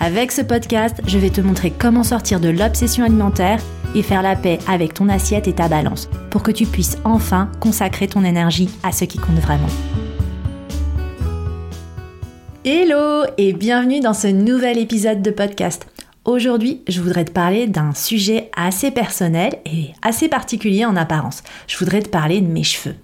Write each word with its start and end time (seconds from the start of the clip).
Avec 0.00 0.30
ce 0.30 0.42
podcast, 0.42 1.00
je 1.08 1.18
vais 1.18 1.30
te 1.30 1.40
montrer 1.40 1.72
comment 1.72 2.04
sortir 2.04 2.38
de 2.38 2.48
l'obsession 2.48 3.04
alimentaire 3.04 3.60
et 3.96 4.02
faire 4.04 4.22
la 4.22 4.36
paix 4.36 4.60
avec 4.68 4.94
ton 4.94 5.08
assiette 5.08 5.48
et 5.48 5.54
ta 5.54 5.68
balance 5.68 6.08
pour 6.30 6.44
que 6.44 6.52
tu 6.52 6.66
puisses 6.66 6.98
enfin 7.02 7.50
consacrer 7.58 8.06
ton 8.06 8.22
énergie 8.22 8.70
à 8.84 8.92
ce 8.92 9.04
qui 9.04 9.18
compte 9.18 9.40
vraiment. 9.40 9.66
Hello 12.64 13.24
et 13.38 13.52
bienvenue 13.52 13.98
dans 13.98 14.14
ce 14.14 14.28
nouvel 14.28 14.78
épisode 14.78 15.20
de 15.20 15.32
podcast. 15.32 15.88
Aujourd'hui, 16.24 16.82
je 16.86 17.00
voudrais 17.00 17.24
te 17.24 17.32
parler 17.32 17.66
d'un 17.66 17.92
sujet 17.92 18.52
assez 18.56 18.92
personnel 18.92 19.58
et 19.66 19.88
assez 20.02 20.28
particulier 20.28 20.84
en 20.84 20.94
apparence. 20.94 21.42
Je 21.66 21.76
voudrais 21.76 22.02
te 22.02 22.08
parler 22.08 22.40
de 22.40 22.46
mes 22.46 22.62
cheveux. 22.62 22.94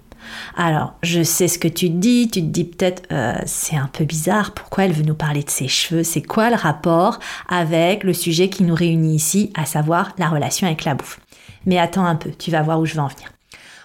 Alors, 0.57 0.95
je 1.03 1.23
sais 1.23 1.49
ce 1.49 1.59
que 1.59 1.69
tu 1.69 1.89
te 1.89 1.97
dis, 1.97 2.29
tu 2.31 2.41
te 2.41 2.47
dis 2.47 2.65
peut-être 2.65 3.03
euh, 3.13 3.35
c'est 3.47 3.77
un 3.77 3.89
peu 3.93 4.05
bizarre, 4.05 4.53
pourquoi 4.53 4.85
elle 4.85 4.93
veut 4.93 5.05
nous 5.05 5.15
parler 5.15 5.43
de 5.43 5.51
ses 5.51 5.69
cheveux, 5.69 6.03
c'est 6.03 6.23
quoi 6.23 6.51
le 6.51 6.57
rapport 6.57 7.19
avec 7.49 8.05
le 8.05 8.13
sujet 8.13 8.49
qui 8.49 8.63
nous 8.63 8.75
réunit 8.75 9.17
ici, 9.17 9.51
à 9.55 9.65
savoir 9.67 10.15
la 10.19 10.29
relation 10.29 10.67
avec 10.67 10.85
la 10.85 10.95
bouffe? 10.95 11.21
Mais 11.67 11.79
attends 11.79 12.05
un 12.05 12.17
peu, 12.17 12.31
tu 12.31 12.51
vas 12.51 12.63
voir 12.63 12.81
où 12.81 12.87
je 12.87 12.95
vais 12.95 13.01
en 13.01 13.09
venir. 13.09 13.31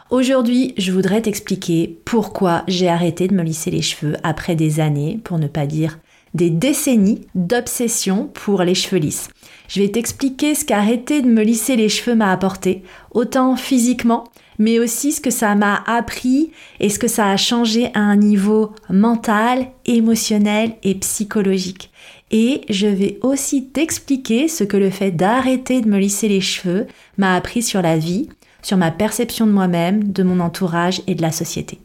Aujourd'hui, 0.10 0.74
je 0.78 0.92
voudrais 0.92 1.22
t'expliquer 1.22 2.00
pourquoi 2.04 2.64
j'ai 2.68 2.90
arrêté 2.90 3.28
de 3.28 3.36
me 3.36 3.44
lisser 3.44 3.70
les 3.70 3.84
cheveux 3.84 4.18
après 4.24 4.56
des 4.56 4.80
années, 4.80 5.20
pour 5.24 5.38
ne 5.38 5.48
pas 5.48 5.68
dire 5.68 6.00
des 6.34 6.50
décennies 6.50 7.28
d'obsession 7.36 8.30
pour 8.34 8.64
les 8.64 8.76
cheveux 8.76 9.00
lisses. 9.00 9.30
Je 9.68 9.82
vais 9.82 9.90
t'expliquer 9.90 10.56
ce 10.56 10.66
qu'arrêter 10.66 11.22
de 11.22 11.28
me 11.28 11.44
lisser 11.44 11.76
les 11.76 11.90
cheveux 11.90 12.16
m'a 12.16 12.32
apporté, 12.32 12.84
autant 13.12 13.56
physiquement 13.56 14.26
mais 14.60 14.78
aussi 14.78 15.14
ce 15.14 15.22
que 15.22 15.32
ça 15.32 15.56
m'a 15.56 15.84
appris 15.88 16.52
et 16.80 16.90
ce 16.90 17.00
que 17.00 17.08
ça 17.08 17.32
a 17.32 17.38
changé 17.38 17.90
à 17.96 18.02
un 18.02 18.18
niveau 18.18 18.74
mental, 18.90 19.68
émotionnel 19.86 20.74
et 20.84 20.96
psychologique. 20.96 21.90
Et 22.30 22.62
je 22.70 22.86
vais 22.86 23.18
aussi 23.24 23.70
t'expliquer 23.70 24.48
ce 24.48 24.64
que 24.64 24.78
le 24.78 24.92
fait 24.92 25.12
d'arrêter 25.12 25.82
de 25.82 25.90
me 25.90 25.98
lisser 25.98 26.28
les 26.28 26.42
cheveux 26.42 26.86
m'a 27.18 27.36
appris 27.36 27.64
sur 27.64 27.82
la 27.82 27.98
vie, 27.98 28.30
sur 28.62 28.78
ma 28.78 28.92
perception 28.92 29.48
de 29.48 29.52
moi-même, 29.52 30.12
de 30.12 30.22
mon 30.22 30.40
entourage 30.40 31.02
et 31.08 31.16
de 31.16 31.22
la 31.22 31.32
société. 31.32 31.80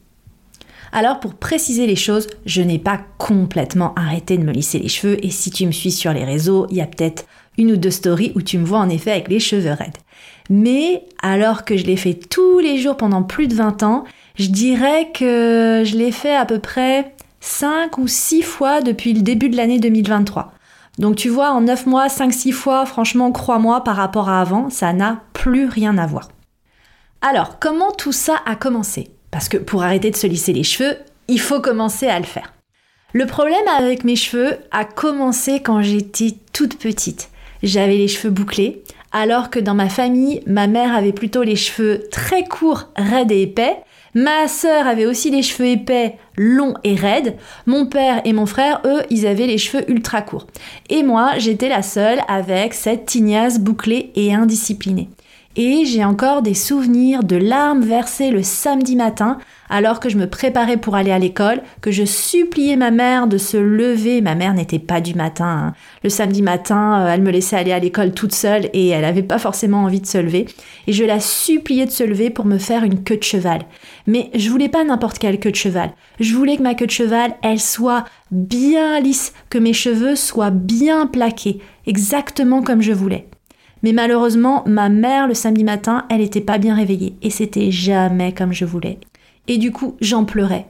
Alors 0.93 1.19
pour 1.19 1.35
préciser 1.35 1.87
les 1.87 1.97
choses, 1.97 2.29
je 2.47 2.63
n'ai 2.63 2.79
pas 2.79 3.01
complètement 3.19 3.95
arrêté 3.95 4.37
de 4.37 4.45
me 4.45 4.53
lisser 4.53 4.79
les 4.79 4.89
cheveux 4.89 5.25
et 5.25 5.31
si 5.31 5.51
tu 5.51 5.67
me 5.67 5.73
suis 5.73 5.91
sur 5.91 6.13
les 6.13 6.25
réseaux, 6.25 6.67
il 6.71 6.77
y 6.77 6.81
a 6.81 6.87
peut-être 6.87 7.25
une 7.59 7.73
ou 7.73 7.77
deux 7.77 7.91
stories 7.91 8.33
où 8.35 8.43
tu 8.43 8.59
me 8.59 8.65
vois 8.65 8.79
en 8.79 8.89
effet 8.89 9.13
avec 9.13 9.29
les 9.29 9.41
cheveux 9.41 9.73
raides. 9.73 9.99
Mais 10.51 11.05
alors 11.23 11.65
que 11.65 11.77
je 11.77 11.85
l'ai 11.85 11.97
fait 11.97 12.15
tous 12.15 12.59
les 12.59 12.79
jours 12.79 12.97
pendant 12.97 13.23
plus 13.23 13.49
de 13.49 13.55
20 13.55 13.83
ans, 13.83 14.05
je 14.37 14.49
dirais 14.49 15.11
que 15.15 15.83
je 15.85 15.97
l'ai 15.97 16.13
fait 16.13 16.35
à 16.35 16.45
peu 16.45 16.59
près 16.59 17.15
5 17.41 17.99
ou 17.99 18.09
6 18.09 18.43
fois 18.43 18.81
depuis 18.81 19.13
le 19.13 19.23
début 19.23 19.49
de 19.49 19.57
l'année 19.57 19.79
2023. 19.79 20.53
Donc 20.99 21.17
tu 21.17 21.29
vois, 21.29 21.51
en 21.51 21.63
9 21.63 21.87
mois, 21.87 22.07
5-6 22.07 22.53
fois, 22.53 22.87
franchement, 22.87 23.33
crois-moi, 23.33 23.83
par 23.83 23.97
rapport 23.97 24.29
à 24.29 24.41
avant, 24.41 24.71
ça 24.71 24.93
n'a 24.93 25.23
plus 25.33 25.67
rien 25.67 25.99
à 25.99 26.07
voir. 26.07 26.29
Alors, 27.21 27.59
comment 27.59 27.91
tout 27.91 28.13
ça 28.13 28.37
a 28.47 28.55
commencé? 28.55 29.11
Parce 29.31 29.49
que 29.49 29.57
pour 29.57 29.83
arrêter 29.83 30.11
de 30.11 30.17
se 30.17 30.27
lisser 30.27 30.53
les 30.53 30.63
cheveux, 30.63 30.97
il 31.27 31.41
faut 31.41 31.61
commencer 31.61 32.07
à 32.07 32.19
le 32.19 32.27
faire. 32.27 32.53
Le 33.13 33.27
problème 33.27 33.67
avec 33.79 34.05
mes 34.05 34.17
cheveux 34.17 34.59
a 34.71 34.85
commencé 34.85 35.61
quand 35.61 35.83
j'étais 35.83 36.35
toute 36.53 36.79
petite. 36.79 37.31
J'avais 37.65 37.97
les 37.97 38.09
cheveux 38.09 38.29
bouclés, 38.29 38.83
alors 39.11 39.49
que 39.49 39.59
dans 39.59 39.75
ma 39.75 39.89
famille, 39.89 40.43
ma 40.47 40.67
mère 40.67 40.95
avait 40.95 41.15
plutôt 41.15 41.43
les 41.43 41.57
cheveux 41.57 42.05
très 42.11 42.45
courts, 42.45 42.91
raides 42.95 43.33
et 43.33 43.41
épais. 43.41 43.79
Ma 44.15 44.49
sœur 44.49 44.87
avait 44.87 45.07
aussi 45.07 45.31
les 45.31 45.41
cheveux 45.41 45.69
épais, 45.71 46.19
longs 46.37 46.75
et 46.85 46.95
raides. 46.95 47.37
Mon 47.65 47.87
père 47.87 48.21
et 48.27 48.35
mon 48.35 48.45
frère, 48.45 48.83
eux, 48.85 49.01
ils 49.09 49.27
avaient 49.27 49.47
les 49.47 49.57
cheveux 49.57 49.91
ultra 49.91 50.21
courts. 50.21 50.47
Et 50.91 51.03
moi, 51.03 51.39
j'étais 51.39 51.71
la 51.71 51.81
seule 51.81 52.21
avec 52.29 52.75
cette 52.75 53.07
tignasse 53.07 53.59
bouclée 53.59 54.13
et 54.15 54.35
indisciplinée. 54.35 55.09
Et 55.57 55.87
j'ai 55.87 56.05
encore 56.05 56.43
des 56.43 56.53
souvenirs 56.53 57.25
de 57.25 57.37
larmes 57.37 57.83
versées 57.83 58.31
le 58.31 58.43
samedi 58.43 58.95
matin 58.95 59.39
alors 59.69 60.01
que 60.01 60.09
je 60.09 60.17
me 60.17 60.29
préparais 60.29 60.77
pour 60.77 60.95
aller 60.95 61.11
à 61.11 61.19
l'école, 61.19 61.63
que 61.81 61.91
je 61.91 62.05
suppliais 62.05 62.77
ma 62.77 62.91
mère 62.91 63.27
de 63.27 63.39
se 63.39 63.57
lever. 63.57 64.21
Ma 64.21 64.35
mère 64.35 64.55
n'était 64.55 64.79
pas 64.79 65.01
du 65.01 65.15
matin. 65.15 65.45
Hein. 65.69 65.75
Le 66.03 66.11
samedi 66.11 66.43
matin, 66.43 67.03
euh, 67.03 67.13
elle 67.13 67.23
me 67.23 67.31
laissait 67.31 67.57
aller 67.57 67.73
à 67.73 67.79
l'école 67.79 68.13
toute 68.13 68.35
seule 68.35 68.69
et 68.73 68.89
elle 68.89 69.03
n'avait 69.03 69.23
pas 69.23 69.39
forcément 69.39 69.85
envie 69.85 70.01
de 70.01 70.07
se 70.07 70.19
lever. 70.19 70.47
Et 70.87 70.93
je 70.93 71.05
la 71.05 71.21
suppliais 71.21 71.87
de 71.87 71.91
se 71.91 72.05
lever 72.05 72.31
pour 72.31 72.45
me 72.45 72.59
faire 72.59 72.85
une 72.85 73.03
queue 73.03 73.17
de 73.17 73.23
cheval. 73.23 73.63
Mais 74.07 74.31
je 74.35 74.51
voulais 74.51 74.69
pas 74.69 74.85
n'importe 74.85 75.19
quelle 75.19 75.41
queue 75.41 75.51
de 75.51 75.57
cheval. 75.57 75.91
Je 76.21 76.35
voulais 76.35 76.57
que 76.57 76.63
ma 76.63 76.75
queue 76.75 76.87
de 76.87 76.91
cheval, 76.91 77.35
elle 77.43 77.61
soit 77.61 78.05
bien 78.31 79.01
lisse, 79.01 79.33
que 79.51 79.59
mes 79.59 79.73
cheveux 79.73 80.17
soient 80.17 80.51
bien 80.51 81.07
plaqués, 81.07 81.61
exactement 81.87 82.63
comme 82.63 82.83
je 82.83 82.93
voulais. 82.93 83.29
Mais 83.83 83.93
malheureusement, 83.93 84.65
ma 84.67 84.89
mère, 84.89 85.29
le 85.29 85.35
samedi 85.35 85.63
matin, 85.63 86.07
elle 86.11 86.21
n'était 86.21 86.41
pas 86.41 86.57
bien 86.57 86.75
réveillée 86.75 87.17
et 87.21 87.29
c'était 87.29 87.71
jamais 87.71 88.33
comme 88.33 88.53
je 88.53 88.65
voulais. 88.65 88.99
Et 89.49 89.59
du 89.59 89.73
coup, 89.73 89.97
j'en 90.01 90.25
pleurais. 90.25 90.67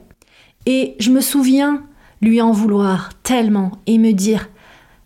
Et 0.65 0.95
je 0.99 1.11
me 1.11 1.21
souviens 1.21 1.83
lui 2.21 2.41
en 2.41 2.51
vouloir 2.51 3.11
tellement 3.23 3.71
et 3.87 3.97
me 3.97 4.11
dire 4.11 4.49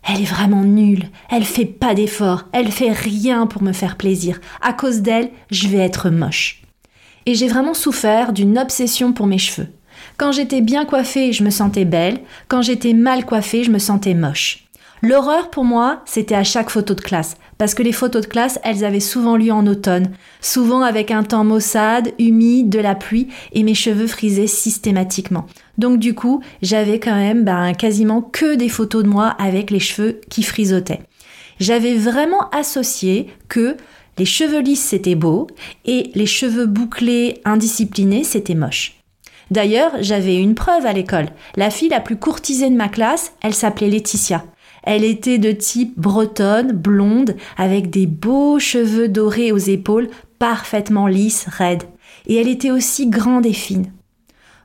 elle 0.02 0.22
est 0.22 0.24
vraiment 0.24 0.64
nulle, 0.64 1.10
elle 1.28 1.44
fait 1.44 1.66
pas 1.66 1.94
d'efforts, 1.94 2.44
elle 2.52 2.72
fait 2.72 2.92
rien 2.92 3.46
pour 3.46 3.62
me 3.62 3.72
faire 3.72 3.96
plaisir. 3.96 4.40
À 4.62 4.72
cause 4.72 5.02
d'elle, 5.02 5.30
je 5.50 5.68
vais 5.68 5.78
être 5.78 6.08
moche. 6.08 6.62
Et 7.26 7.34
j'ai 7.34 7.48
vraiment 7.48 7.74
souffert 7.74 8.32
d'une 8.32 8.58
obsession 8.58 9.12
pour 9.12 9.26
mes 9.26 9.38
cheveux. 9.38 9.68
Quand 10.16 10.32
j'étais 10.32 10.62
bien 10.62 10.86
coiffée, 10.86 11.32
je 11.32 11.44
me 11.44 11.50
sentais 11.50 11.84
belle, 11.84 12.20
quand 12.48 12.62
j'étais 12.62 12.94
mal 12.94 13.26
coiffée, 13.26 13.62
je 13.62 13.70
me 13.70 13.78
sentais 13.78 14.14
moche. 14.14 14.69
L'horreur 15.02 15.48
pour 15.48 15.64
moi, 15.64 16.02
c'était 16.04 16.34
à 16.34 16.44
chaque 16.44 16.68
photo 16.68 16.94
de 16.94 17.00
classe, 17.00 17.36
parce 17.56 17.74
que 17.74 17.82
les 17.82 17.92
photos 17.92 18.22
de 18.22 18.26
classe, 18.26 18.58
elles 18.64 18.84
avaient 18.84 19.00
souvent 19.00 19.36
lieu 19.36 19.50
en 19.50 19.66
automne, 19.66 20.10
souvent 20.42 20.82
avec 20.82 21.10
un 21.10 21.22
temps 21.22 21.44
maussade, 21.44 22.12
humide, 22.18 22.68
de 22.68 22.80
la 22.80 22.94
pluie, 22.94 23.28
et 23.52 23.62
mes 23.62 23.74
cheveux 23.74 24.06
frisaient 24.06 24.46
systématiquement. 24.46 25.46
Donc 25.78 25.98
du 25.98 26.14
coup, 26.14 26.42
j'avais 26.60 27.00
quand 27.00 27.14
même 27.14 27.44
ben, 27.44 27.72
quasiment 27.72 28.20
que 28.20 28.56
des 28.56 28.68
photos 28.68 29.02
de 29.02 29.08
moi 29.08 29.28
avec 29.38 29.70
les 29.70 29.80
cheveux 29.80 30.20
qui 30.28 30.42
frisotaient. 30.42 31.00
J'avais 31.60 31.94
vraiment 31.94 32.50
associé 32.50 33.28
que 33.48 33.78
les 34.18 34.26
cheveux 34.26 34.60
lisses 34.60 34.84
c'était 34.84 35.14
beau 35.14 35.46
et 35.86 36.10
les 36.14 36.26
cheveux 36.26 36.66
bouclés, 36.66 37.40
indisciplinés 37.46 38.24
c'était 38.24 38.54
moche. 38.54 39.00
D'ailleurs, 39.50 39.92
j'avais 40.00 40.36
une 40.36 40.54
preuve 40.54 40.86
à 40.86 40.92
l'école. 40.92 41.26
La 41.56 41.70
fille 41.70 41.88
la 41.88 42.00
plus 42.00 42.16
courtisée 42.16 42.70
de 42.70 42.76
ma 42.76 42.88
classe, 42.88 43.32
elle 43.42 43.54
s'appelait 43.54 43.88
Laetitia. 43.88 44.44
Elle 44.82 45.04
était 45.04 45.38
de 45.38 45.52
type 45.52 45.98
bretonne, 45.98 46.72
blonde, 46.72 47.36
avec 47.56 47.90
des 47.90 48.06
beaux 48.06 48.58
cheveux 48.58 49.08
dorés 49.08 49.52
aux 49.52 49.58
épaules, 49.58 50.08
parfaitement 50.38 51.06
lisses, 51.06 51.46
raides. 51.48 51.84
Et 52.26 52.36
elle 52.36 52.48
était 52.48 52.70
aussi 52.70 53.08
grande 53.08 53.46
et 53.46 53.52
fine. 53.52 53.92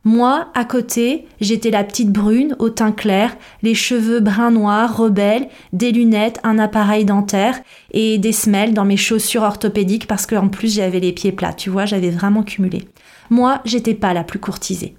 Moi, 0.07 0.49
à 0.53 0.65
côté, 0.65 1.25
j'étais 1.41 1.71
la 1.71 1.83
petite 1.83 2.11
brune, 2.11 2.55
au 2.59 2.69
teint 2.69 2.91
clair, 2.91 3.35
les 3.63 3.73
cheveux 3.73 4.19
brun 4.19 4.51
noir, 4.51 4.95
rebelles, 4.95 5.49
des 5.73 5.91
lunettes, 5.91 6.39
un 6.43 6.59
appareil 6.59 7.05
dentaire 7.05 7.59
et 7.89 8.19
des 8.19 8.31
semelles 8.31 8.75
dans 8.75 8.85
mes 8.85 8.97
chaussures 8.97 9.41
orthopédiques 9.41 10.05
parce 10.05 10.27
qu'en 10.27 10.47
plus 10.47 10.75
j'avais 10.75 10.99
les 10.99 11.11
pieds 11.11 11.31
plats, 11.31 11.53
tu 11.53 11.71
vois, 11.71 11.87
j'avais 11.87 12.11
vraiment 12.11 12.43
cumulé. 12.43 12.83
Moi, 13.31 13.61
j'étais 13.65 13.95
pas 13.95 14.13
la 14.13 14.23
plus 14.23 14.37
courtisée. 14.37 14.95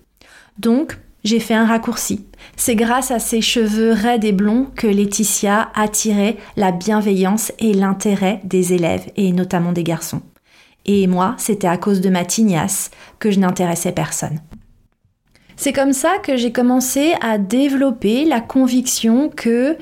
Donc, 0.59 0.99
j'ai 1.26 1.40
fait 1.40 1.55
un 1.55 1.67
raccourci. 1.67 2.25
C'est 2.56 2.76
grâce 2.76 3.11
à 3.11 3.19
ses 3.19 3.40
cheveux 3.40 3.93
raides 3.93 4.25
et 4.25 4.32
blonds 4.32 4.69
que 4.76 4.87
Laetitia 4.87 5.70
attirait 5.75 6.37
la 6.56 6.70
bienveillance 6.70 7.52
et 7.58 7.75
l'intérêt 7.75 8.40
des 8.44 8.73
élèves, 8.73 9.11
et 9.17 9.32
notamment 9.32 9.73
des 9.73 9.82
garçons. 9.82 10.23
Et 10.84 11.08
moi, 11.08 11.34
c'était 11.37 11.67
à 11.67 11.76
cause 11.76 12.00
de 12.00 12.11
ma 12.11 12.25
tignasse 12.25 12.93
que 13.19 13.32
je 13.32 13.40
n'intéressais 13.40 13.90
personne. 13.90 14.40
C'est 15.56 15.73
comme 15.73 15.93
ça 15.93 16.19
que 16.23 16.37
j'ai 16.37 16.52
commencé 16.52 17.14
à 17.20 17.38
développer 17.38 18.25
la 18.25 18.40
conviction 18.40 19.28
que 19.28 19.76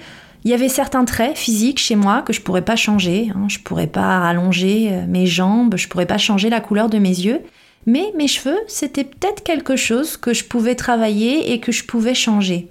il 0.45 0.51
y 0.51 0.55
avait 0.55 0.69
certains 0.69 1.05
traits 1.05 1.39
physiques 1.39 1.79
chez 1.79 1.97
moi 1.97 2.23
que 2.23 2.33
je 2.33 2.43
pourrais 2.43 2.63
pas 2.63 2.77
changer. 2.77 3.33
Hein. 3.35 3.47
Je 3.49 3.59
pourrais 3.59 3.87
pas 3.87 4.27
allonger 4.29 4.91
euh, 4.93 5.07
mes 5.09 5.27
jambes, 5.27 5.77
je 5.77 5.89
pourrais 5.89 6.07
pas 6.07 6.19
changer 6.19 6.51
la 6.51 6.61
couleur 6.61 6.91
de 6.91 6.99
mes 6.99 7.09
yeux. 7.09 7.41
Mais 7.87 8.13
mes 8.17 8.29
cheveux, 8.29 8.59
c'était 8.67 9.05
peut-être 9.05 9.43
quelque 9.43 9.77
chose 9.77 10.17
que 10.17 10.33
je 10.33 10.45
pouvais 10.45 10.75
travailler 10.75 11.53
et 11.53 11.61
que 11.61 11.73
je 11.73 11.85
pouvais 11.85 12.15
changer. 12.15 12.69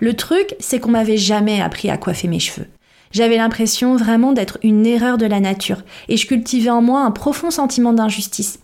Le 0.00 0.14
truc, 0.14 0.54
c'est 0.60 0.78
qu'on 0.78 0.90
m'avait 0.90 1.16
jamais 1.16 1.60
appris 1.60 1.90
à 1.90 1.98
coiffer 1.98 2.28
mes 2.28 2.40
cheveux. 2.40 2.66
J'avais 3.10 3.36
l'impression 3.36 3.96
vraiment 3.96 4.32
d'être 4.32 4.58
une 4.62 4.86
erreur 4.86 5.18
de 5.18 5.26
la 5.26 5.40
nature 5.40 5.82
et 6.08 6.16
je 6.16 6.26
cultivais 6.26 6.70
en 6.70 6.82
moi 6.82 7.00
un 7.00 7.10
profond 7.10 7.50
sentiment 7.50 7.92
d'injustice. 7.92 8.60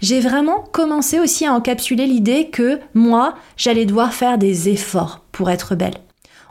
J'ai 0.00 0.20
vraiment 0.20 0.60
commencé 0.72 1.20
aussi 1.20 1.46
à 1.46 1.54
encapsuler 1.54 2.06
l'idée 2.06 2.50
que 2.50 2.80
moi, 2.94 3.36
j'allais 3.56 3.86
devoir 3.86 4.12
faire 4.12 4.38
des 4.38 4.68
efforts 4.68 5.24
pour 5.32 5.50
être 5.50 5.74
belle. 5.74 5.94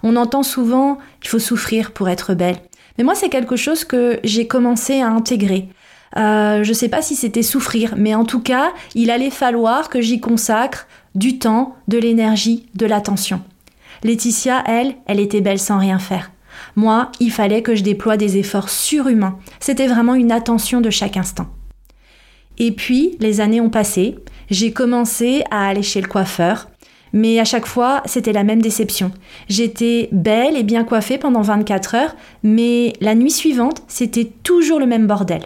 On 0.04 0.16
entend 0.16 0.44
souvent 0.44 0.98
qu'il 1.22 1.30
faut 1.30 1.40
souffrir 1.40 1.92
pour 1.92 2.10
être 2.10 2.34
belle. 2.34 2.58
Mais 2.98 3.04
moi, 3.04 3.16
c'est 3.16 3.30
quelque 3.30 3.56
chose 3.56 3.84
que 3.84 4.19
j'ai 4.24 4.48
commencé 4.48 5.02
à 5.02 5.10
intégrer. 5.10 5.69
Euh, 6.18 6.63
je 6.63 6.69
ne 6.69 6.74
sais 6.74 6.89
pas 6.89 7.01
si 7.01 7.15
c'était 7.15 7.42
souffrir, 7.42 7.95
mais 7.98 8.13
en 8.15 8.25
tout 8.25 8.42
cas, 8.42 8.71
il 8.95 9.10
allait 9.10 9.30
falloir 9.30 9.89
que 9.89 10.01
j'y 10.01 10.19
consacre 10.19 10.88
du 11.15 11.39
temps, 11.39 11.75
de 11.88 11.98
l'énergie, 11.98 12.68
de 12.75 12.86
l'attention. 12.86 13.42
Laetitia, 14.04 14.63
elle, 14.68 14.95
elle 15.06 15.19
était 15.19 15.42
belle 15.42 15.60
sans 15.60 15.80
rien 15.80 16.00
faire. 16.00 16.31
Moi, 16.75 17.12
il 17.19 17.31
fallait 17.31 17.62
que 17.62 17.75
je 17.75 17.83
déploie 17.83 18.18
des 18.18 18.38
efforts 18.38 18.69
surhumains. 18.69 19.38
C'était 19.60 19.88
vraiment 19.88 20.15
une 20.15 20.31
attention 20.31 20.81
de 20.81 20.89
chaque 20.89 21.18
instant. 21.18 21.48
Et 22.57 22.71
puis, 22.71 23.16
les 23.19 23.42
années 23.42 23.62
ont 23.62 23.69
passé, 23.69 24.16
j'ai 24.50 24.71
commencé 24.71 25.44
à 25.50 25.68
aller 25.68 25.81
chez 25.81 26.01
le 26.01 26.07
coiffeur, 26.07 26.69
mais 27.12 27.39
à 27.39 27.45
chaque 27.45 27.66
fois, 27.66 28.01
c'était 28.06 28.33
la 28.33 28.44
même 28.44 28.62
déception. 28.62 29.12
J'étais 29.48 30.09
belle 30.12 30.57
et 30.57 30.63
bien 30.63 30.83
coiffée 30.83 31.18
pendant 31.18 31.42
24 31.42 31.95
heures, 31.95 32.16
mais 32.44 32.94
la 33.01 33.16
nuit 33.16 33.31
suivante, 33.31 33.83
c'était 33.88 34.31
toujours 34.44 34.80
le 34.80 34.88
même 34.88 35.07
bordel. 35.07 35.44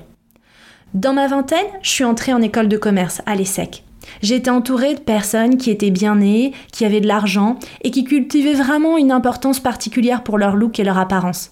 Dans 0.93 1.13
ma 1.13 1.27
vingtaine, 1.27 1.67
je 1.81 1.89
suis 1.89 2.03
entrée 2.05 2.33
en 2.33 2.41
école 2.41 2.69
de 2.69 2.77
commerce 2.77 3.21
à 3.25 3.35
l'ESSEC. 3.35 3.83
J'étais 4.21 4.49
entourée 4.49 4.95
de 4.95 4.99
personnes 4.99 5.57
qui 5.57 5.69
étaient 5.69 5.91
bien 5.91 6.15
nées, 6.15 6.53
qui 6.71 6.85
avaient 6.85 7.01
de 7.01 7.07
l'argent 7.07 7.57
et 7.81 7.91
qui 7.91 8.05
cultivaient 8.05 8.53
vraiment 8.53 8.97
une 8.97 9.11
importance 9.11 9.59
particulière 9.59 10.23
pour 10.23 10.37
leur 10.37 10.55
look 10.55 10.79
et 10.79 10.85
leur 10.85 10.97
apparence. 10.97 11.51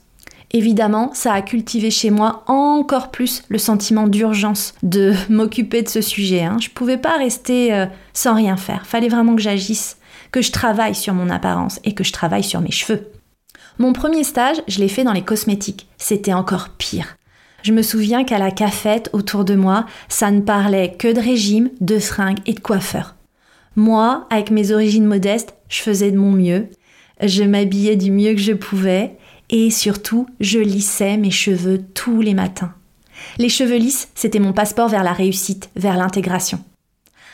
Évidemment, 0.51 1.11
ça 1.13 1.33
a 1.33 1.41
cultivé 1.41 1.91
chez 1.91 2.11
moi 2.11 2.43
encore 2.47 3.11
plus 3.11 3.43
le 3.49 3.57
sentiment 3.57 4.07
d'urgence 4.07 4.73
de 4.83 5.13
m'occuper 5.29 5.81
de 5.81 5.89
ce 5.89 6.01
sujet. 6.01 6.43
Hein. 6.43 6.57
Je 6.61 6.69
pouvais 6.69 6.97
pas 6.97 7.17
rester 7.17 7.73
euh, 7.73 7.87
sans 8.13 8.35
rien 8.35 8.55
faire. 8.55 8.85
Fallait 8.85 9.09
vraiment 9.09 9.35
que 9.35 9.41
j'agisse, 9.41 9.97
que 10.31 10.41
je 10.41 10.53
travaille 10.53 10.95
sur 10.95 11.13
mon 11.13 11.29
apparence 11.29 11.81
et 11.83 11.93
que 11.93 12.05
je 12.05 12.13
travaille 12.13 12.43
sur 12.43 12.61
mes 12.61 12.71
cheveux. 12.71 13.11
Mon 13.79 13.91
premier 13.91 14.23
stage, 14.23 14.61
je 14.69 14.79
l'ai 14.79 14.87
fait 14.87 15.03
dans 15.03 15.11
les 15.11 15.23
cosmétiques. 15.23 15.89
C'était 15.97 16.33
encore 16.33 16.69
pire. 16.69 17.17
Je 17.65 17.73
me 17.73 17.81
souviens 17.81 18.25
qu'à 18.25 18.38
la 18.38 18.51
cafette 18.51 19.09
autour 19.12 19.44
de 19.44 19.56
moi, 19.56 19.88
ça 20.07 20.29
ne 20.29 20.41
parlait 20.41 20.94
que 21.00 21.12
de 21.12 21.19
régime, 21.19 21.71
de 21.81 21.97
fringues 21.97 22.38
et 22.45 22.53
de 22.53 22.59
coiffeurs. 22.59 23.15
Moi, 23.75 24.27
avec 24.29 24.51
mes 24.51 24.71
origines 24.71 25.07
modestes, 25.07 25.56
je 25.67 25.81
faisais 25.81 26.12
de 26.12 26.17
mon 26.19 26.31
mieux. 26.31 26.67
Je 27.23 27.41
m'habillais 27.41 27.95
du 27.95 28.12
mieux 28.12 28.33
que 28.35 28.39
je 28.39 28.53
pouvais 28.53 29.17
et 29.50 29.71
surtout, 29.71 30.27
je 30.39 30.59
lissais 30.59 31.17
mes 31.17 31.31
cheveux 31.31 31.81
tous 31.95 32.21
les 32.21 32.35
matins. 32.35 32.71
Les 33.39 33.50
cheveux 33.50 33.77
lisses, 33.77 34.09
c'était 34.13 34.38
mon 34.38 34.53
passeport 34.53 34.89
vers 34.89 35.03
la 35.03 35.13
réussite, 35.13 35.71
vers 35.75 35.97
l'intégration. 35.97 36.59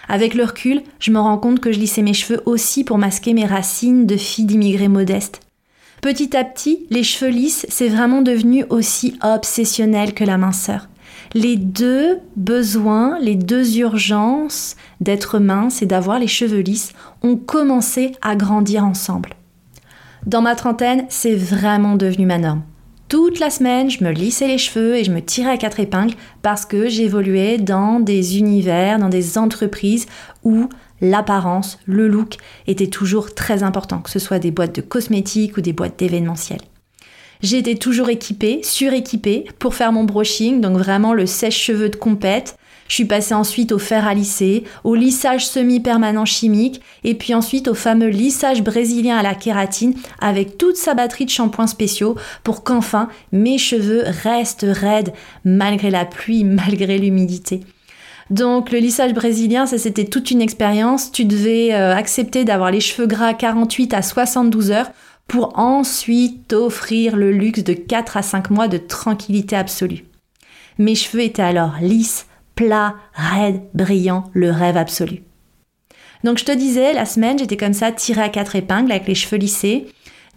Avec 0.08 0.34
le 0.34 0.46
recul, 0.46 0.82
je 1.02 1.12
me 1.12 1.20
rends 1.20 1.40
compte 1.40 1.60
que 1.60 1.74
je 1.74 1.80
lissais 1.80 2.04
mes 2.04 2.14
cheveux 2.14 2.42
aussi 2.46 2.86
pour 2.86 2.98
masquer 2.98 3.34
mes 3.34 3.46
racines 3.46 4.06
de 4.06 4.16
fille 4.16 4.46
d'immigrés 4.46 4.88
modestes. 4.88 5.42
Petit 6.02 6.36
à 6.36 6.44
petit, 6.44 6.88
les 6.90 7.04
cheveux 7.04 7.30
lisses, 7.30 7.68
c'est 7.70 7.88
vraiment 7.88 8.24
devenu 8.24 8.66
aussi 8.72 9.20
obsessionnel 9.22 10.16
que 10.16 10.24
la 10.24 10.40
minceur. 10.40 10.90
Les 11.36 11.58
deux 11.58 12.18
besoins, 12.36 13.20
les 13.20 13.36
deux 13.36 13.78
urgences 13.78 14.76
d'être 15.00 15.38
mince 15.38 15.84
et 15.84 15.86
d'avoir 15.86 16.18
les 16.18 16.28
cheveux 16.28 16.62
lisses 16.62 16.94
ont 17.22 17.38
commencé 17.38 18.14
à 18.24 18.36
grandir 18.36 18.84
ensemble. 18.84 19.36
Dans 20.26 20.42
ma 20.42 20.56
trentaine, 20.56 21.06
c'est 21.10 21.36
vraiment 21.36 21.96
devenu 21.96 22.26
ma 22.26 22.40
norme. 22.40 22.64
Toute 23.08 23.40
la 23.40 23.52
semaine, 23.52 23.90
je 23.92 24.04
me 24.04 24.10
lissais 24.10 24.48
les 24.48 24.58
cheveux 24.58 24.96
et 24.96 25.04
je 25.04 25.12
me 25.12 25.22
tirais 25.22 25.52
à 25.52 25.58
quatre 25.58 25.80
épingles 25.80 26.16
parce 26.42 26.66
que 26.66 26.90
j'évoluais 26.90 27.58
dans 27.60 28.00
des 28.00 28.40
univers, 28.40 28.98
dans 28.98 29.10
des 29.10 29.38
entreprises 29.38 30.08
où 30.44 30.68
l'apparence, 31.02 31.80
le 31.86 32.08
look 32.08 32.36
était 32.68 32.88
toujours 32.88 33.34
très 33.34 33.64
important, 33.64 34.00
que 34.00 34.10
ce 34.10 34.20
soit 34.20 34.40
des 34.40 34.52
boîtes 34.52 34.76
de 34.76 34.82
cosmétiques 34.82 35.58
ou 35.58 35.62
des 35.62 35.74
boîtes 35.74 36.00
d'événementiel. 36.00 36.62
J'étais 37.42 37.76
toujours 37.76 38.10
équipée, 38.10 38.62
suréquipée 38.64 39.46
pour 39.58 39.74
faire 39.74 39.92
mon 39.92 40.04
brushing, 40.04 40.62
donc 40.62 40.78
vraiment 40.78 41.14
le 41.14 41.26
sèche-cheveux 41.26 41.90
de 41.90 41.96
compète, 41.96 42.56
je 42.92 42.96
suis 42.96 43.06
passée 43.06 43.34
ensuite 43.34 43.72
au 43.72 43.80
fer 43.80 44.06
à 44.06 44.14
lisser, 44.14 44.66
au 44.84 44.96
lissage 44.96 45.48
semi-permanent 45.48 46.26
chimique, 46.26 46.82
et 47.06 47.16
puis 47.16 47.34
ensuite 47.34 47.70
au 47.70 47.74
fameux 47.74 48.10
lissage 48.10 48.62
brésilien 48.62 49.16
à 49.16 49.24
la 49.24 49.34
kératine 49.34 49.94
avec 50.20 50.58
toute 50.58 50.76
sa 50.76 50.94
batterie 50.94 51.24
de 51.24 51.30
shampoings 51.30 51.68
spéciaux 51.68 52.18
pour 52.44 52.66
qu'enfin 52.66 53.08
mes 53.32 53.58
cheveux 53.58 54.04
restent 54.06 54.66
raides 54.70 55.14
malgré 55.46 55.90
la 55.90 56.04
pluie, 56.04 56.44
malgré 56.44 56.98
l'humidité. 56.98 57.62
Donc 58.32 58.72
le 58.72 58.80
lissage 58.80 59.14
brésilien, 59.14 59.66
ça 59.66 59.78
c'était 59.78 60.06
toute 60.06 60.32
une 60.32 60.42
expérience. 60.42 61.12
Tu 61.12 61.26
devais 61.26 61.74
euh, 61.74 61.94
accepter 61.94 62.46
d'avoir 62.46 62.72
les 62.72 62.80
cheveux 62.80 63.06
gras 63.06 63.34
48 63.34 63.94
à 63.94 64.02
72 64.02 64.72
heures 64.72 64.90
pour 65.28 65.60
ensuite 65.60 66.48
t'offrir 66.48 67.18
le 67.18 67.32
luxe 67.32 67.64
de 67.64 67.74
4 67.74 68.18
à 68.18 68.22
5 68.22 68.50
mois 68.50 68.70
de 68.70 68.78
tranquillité 68.78 69.58
absolue. 69.58 70.06
Mes 70.78 70.96
cheveux 70.96 71.24
étaient 71.24 71.42
alors 71.42 71.76
lisses, 71.82 72.26
plat, 72.56 72.96
raide, 73.14 73.62
brillant, 73.74 74.24
le 74.34 74.50
rêve 74.50 74.78
absolu. 74.78 75.24
Donc 76.24 76.38
je 76.38 76.46
te 76.46 76.52
disais, 76.52 76.94
la 76.94 77.06
semaine, 77.06 77.38
j'étais 77.38 77.58
comme 77.58 77.74
ça, 77.74 77.92
tirée 77.92 78.22
à 78.22 78.30
quatre 78.30 78.56
épingles 78.56 78.92
avec 78.92 79.08
les 79.08 79.16
cheveux 79.16 79.38
lissés. 79.38 79.88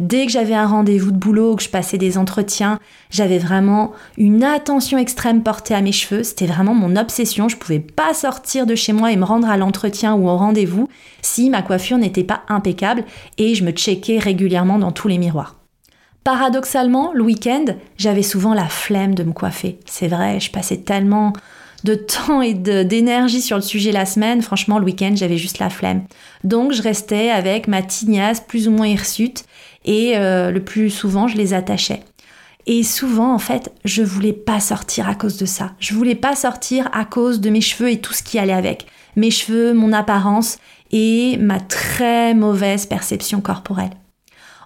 Dès 0.00 0.26
que 0.26 0.32
j'avais 0.32 0.54
un 0.54 0.66
rendez-vous 0.66 1.12
de 1.12 1.16
boulot, 1.16 1.54
que 1.54 1.62
je 1.62 1.68
passais 1.68 1.98
des 1.98 2.18
entretiens, 2.18 2.80
j'avais 3.10 3.38
vraiment 3.38 3.92
une 4.18 4.42
attention 4.42 4.98
extrême 4.98 5.44
portée 5.44 5.74
à 5.74 5.82
mes 5.82 5.92
cheveux. 5.92 6.24
C'était 6.24 6.46
vraiment 6.46 6.74
mon 6.74 6.96
obsession. 6.96 7.48
Je 7.48 7.56
pouvais 7.56 7.78
pas 7.78 8.12
sortir 8.12 8.66
de 8.66 8.74
chez 8.74 8.92
moi 8.92 9.12
et 9.12 9.16
me 9.16 9.24
rendre 9.24 9.48
à 9.48 9.56
l'entretien 9.56 10.14
ou 10.14 10.28
au 10.28 10.36
rendez-vous 10.36 10.88
si 11.22 11.48
ma 11.48 11.62
coiffure 11.62 11.98
n'était 11.98 12.24
pas 12.24 12.42
impeccable 12.48 13.04
et 13.38 13.54
je 13.54 13.64
me 13.64 13.70
checkais 13.70 14.18
régulièrement 14.18 14.78
dans 14.78 14.90
tous 14.90 15.06
les 15.06 15.18
miroirs. 15.18 15.56
Paradoxalement, 16.24 17.12
le 17.12 17.22
week-end, 17.22 17.66
j'avais 17.96 18.22
souvent 18.22 18.54
la 18.54 18.66
flemme 18.66 19.14
de 19.14 19.22
me 19.22 19.32
coiffer. 19.32 19.78
C'est 19.84 20.08
vrai, 20.08 20.40
je 20.40 20.50
passais 20.50 20.78
tellement 20.78 21.34
de 21.84 21.94
temps 21.94 22.40
et 22.40 22.54
d'énergie 22.54 23.42
sur 23.42 23.56
le 23.56 23.62
sujet 23.62 23.92
la 23.92 24.06
semaine, 24.06 24.40
franchement, 24.40 24.78
le 24.78 24.86
week-end, 24.86 25.12
j'avais 25.14 25.36
juste 25.36 25.58
la 25.58 25.68
flemme. 25.68 26.04
Donc, 26.42 26.72
je 26.72 26.80
restais 26.80 27.28
avec 27.28 27.68
ma 27.68 27.82
tignasse 27.82 28.40
plus 28.40 28.68
ou 28.68 28.70
moins 28.70 28.86
hirsute 28.86 29.44
et 29.84 30.16
euh, 30.16 30.50
le 30.50 30.62
plus 30.62 30.90
souvent, 30.90 31.28
je 31.28 31.36
les 31.36 31.54
attachais. 31.54 32.02
Et 32.66 32.82
souvent, 32.82 33.34
en 33.34 33.38
fait, 33.38 33.72
je 33.84 34.02
voulais 34.02 34.32
pas 34.32 34.60
sortir 34.60 35.08
à 35.08 35.14
cause 35.14 35.36
de 35.36 35.44
ça. 35.44 35.72
Je 35.78 35.94
voulais 35.94 36.14
pas 36.14 36.34
sortir 36.34 36.88
à 36.92 37.04
cause 37.04 37.40
de 37.40 37.50
mes 37.50 37.60
cheveux 37.60 37.90
et 37.90 38.00
tout 38.00 38.14
ce 38.14 38.22
qui 38.22 38.38
allait 38.38 38.54
avec. 38.54 38.86
Mes 39.16 39.30
cheveux, 39.30 39.74
mon 39.74 39.92
apparence 39.92 40.58
et 40.90 41.36
ma 41.38 41.60
très 41.60 42.34
mauvaise 42.34 42.86
perception 42.86 43.40
corporelle. 43.40 43.90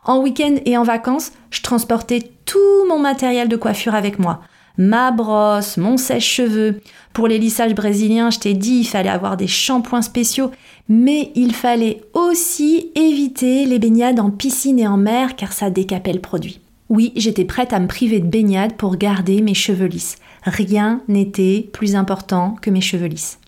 En 0.04 0.20
week-end 0.20 0.56
et 0.64 0.76
en 0.76 0.84
vacances, 0.84 1.32
je 1.50 1.60
transportais 1.62 2.30
tout 2.44 2.86
mon 2.88 2.98
matériel 2.98 3.48
de 3.48 3.56
coiffure 3.56 3.94
avec 3.94 4.18
moi 4.18 4.42
ma 4.78 5.10
brosse, 5.10 5.76
mon 5.76 5.96
sèche-cheveux. 5.96 6.80
Pour 7.12 7.26
les 7.26 7.38
lissages 7.38 7.74
brésiliens, 7.74 8.30
je 8.30 8.38
t'ai 8.38 8.54
dit, 8.54 8.78
il 8.78 8.84
fallait 8.84 9.10
avoir 9.10 9.36
des 9.36 9.48
shampoings 9.48 10.02
spéciaux, 10.02 10.52
mais 10.88 11.32
il 11.34 11.54
fallait 11.54 12.02
aussi 12.14 12.90
éviter 12.94 13.66
les 13.66 13.78
baignades 13.78 14.20
en 14.20 14.30
piscine 14.30 14.78
et 14.78 14.86
en 14.86 14.96
mer 14.96 15.36
car 15.36 15.52
ça 15.52 15.70
décapait 15.70 16.12
le 16.12 16.20
produit. 16.20 16.60
Oui, 16.88 17.12
j'étais 17.16 17.44
prête 17.44 17.74
à 17.74 17.80
me 17.80 17.86
priver 17.86 18.20
de 18.20 18.26
baignade 18.26 18.74
pour 18.74 18.96
garder 18.96 19.42
mes 19.42 19.54
cheveux 19.54 19.86
lisses. 19.86 20.16
Rien 20.44 21.02
n'était 21.08 21.68
plus 21.72 21.96
important 21.96 22.56
que 22.62 22.70
mes 22.70 22.80
cheveux 22.80 23.06
lisses. 23.06 23.38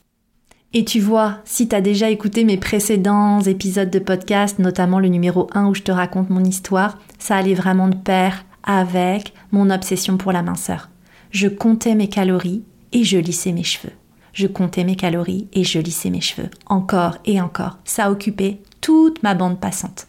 Et 0.72 0.84
tu 0.84 1.00
vois, 1.00 1.38
si 1.44 1.66
t'as 1.66 1.80
déjà 1.80 2.10
écouté 2.10 2.44
mes 2.44 2.58
précédents 2.58 3.40
épisodes 3.40 3.90
de 3.90 3.98
podcast, 3.98 4.58
notamment 4.58 5.00
le 5.00 5.08
numéro 5.08 5.48
1 5.52 5.66
où 5.66 5.74
je 5.74 5.82
te 5.82 5.90
raconte 5.90 6.30
mon 6.30 6.44
histoire, 6.44 6.98
ça 7.18 7.36
allait 7.36 7.54
vraiment 7.54 7.88
de 7.88 7.96
pair 7.96 8.44
avec 8.62 9.32
mon 9.50 9.70
obsession 9.70 10.16
pour 10.16 10.32
la 10.32 10.42
minceur. 10.42 10.90
Je 11.30 11.48
comptais 11.48 11.94
mes 11.94 12.08
calories 12.08 12.62
et 12.92 13.04
je 13.04 13.18
lissais 13.18 13.52
mes 13.52 13.64
cheveux. 13.64 13.92
Je 14.32 14.46
comptais 14.46 14.84
mes 14.84 14.96
calories 14.96 15.48
et 15.52 15.64
je 15.64 15.78
lissais 15.78 16.10
mes 16.10 16.20
cheveux. 16.20 16.50
Encore 16.66 17.18
et 17.24 17.40
encore. 17.40 17.78
Ça 17.84 18.10
occupait 18.10 18.58
toute 18.80 19.22
ma 19.22 19.34
bande 19.34 19.60
passante. 19.60 20.06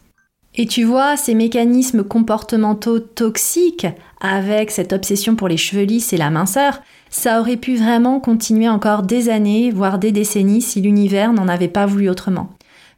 Et 0.56 0.66
tu 0.66 0.84
vois, 0.84 1.16
ces 1.16 1.34
mécanismes 1.34 2.04
comportementaux 2.04 3.00
toxiques, 3.00 3.88
avec 4.20 4.70
cette 4.70 4.92
obsession 4.92 5.36
pour 5.36 5.48
les 5.48 5.58
cheveux 5.58 5.84
lisses 5.84 6.12
et 6.12 6.18
la 6.18 6.30
minceur, 6.30 6.82
ça 7.10 7.40
aurait 7.40 7.58
pu 7.58 7.76
vraiment 7.76 8.20
continuer 8.20 8.68
encore 8.68 9.04
des 9.04 9.30
années, 9.30 9.72
voire 9.72 9.98
des 9.98 10.12
décennies, 10.12 10.62
si 10.62 10.82
l'univers 10.82 11.32
n'en 11.32 11.48
avait 11.48 11.70
pas 11.70 11.86
voulu 11.86 12.10
autrement. 12.10 12.50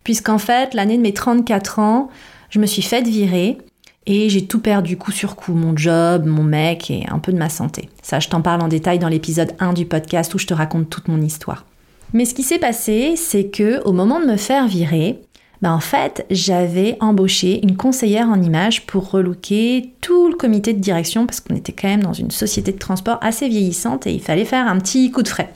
Puisqu'en 0.04 0.40
fait, 0.40 0.74
l'année 0.74 0.98
de 0.98 1.04
mes 1.04 1.14
34 1.14 1.80
ans, 1.80 2.10
je 2.50 2.60
me 2.60 2.66
suis 2.66 2.82
faite 2.82 3.08
virer, 3.08 3.58
et 4.06 4.30
j'ai 4.30 4.46
tout 4.46 4.60
perdu 4.60 4.98
coup 4.98 5.12
sur 5.12 5.36
coup, 5.36 5.54
mon 5.54 5.76
job, 5.76 6.26
mon 6.26 6.44
mec 6.44 6.92
et 6.92 7.06
un 7.10 7.20
peu 7.20 7.32
de 7.32 7.38
ma 7.38 7.50
santé. 7.50 7.90
Ça, 8.02 8.20
je 8.20 8.30
t'en 8.30 8.42
parle 8.42 8.62
en 8.62 8.68
détail 8.68 9.00
dans 9.00 9.08
l'épisode 9.08 9.54
1 9.60 9.74
du 9.74 9.86
podcast 9.86 10.34
où 10.34 10.40
je 10.40 10.48
te 10.48 10.54
raconte 10.54 10.90
toute 10.90 11.08
mon 11.08 11.22
histoire. 11.22 11.66
Mais 12.14 12.26
ce 12.26 12.34
qui 12.34 12.44
s'est 12.44 12.60
passé, 12.60 13.16
c'est 13.16 13.46
que 13.46 13.82
au 13.84 13.92
moment 13.92 14.20
de 14.20 14.26
me 14.26 14.38
faire 14.38 14.68
virer, 14.68 15.20
ben 15.64 15.72
en 15.72 15.80
fait, 15.80 16.26
j'avais 16.30 16.98
embauché 17.00 17.64
une 17.64 17.78
conseillère 17.78 18.28
en 18.28 18.42
images 18.42 18.86
pour 18.86 19.10
relooker 19.10 19.94
tout 20.02 20.28
le 20.28 20.36
comité 20.36 20.74
de 20.74 20.80
direction 20.80 21.26
parce 21.26 21.40
qu'on 21.40 21.56
était 21.56 21.72
quand 21.72 21.88
même 21.88 22.04
dans 22.04 22.14
une 22.14 22.32
société 22.32 22.74
de 22.74 22.78
transport 22.78 23.18
assez 23.22 23.48
vieillissante 23.48 24.06
et 24.06 24.14
il 24.14 24.22
fallait 24.22 24.44
faire 24.44 24.68
un 24.68 24.78
petit 24.78 25.10
coup 25.10 25.24
de 25.24 25.30
frais. 25.30 25.54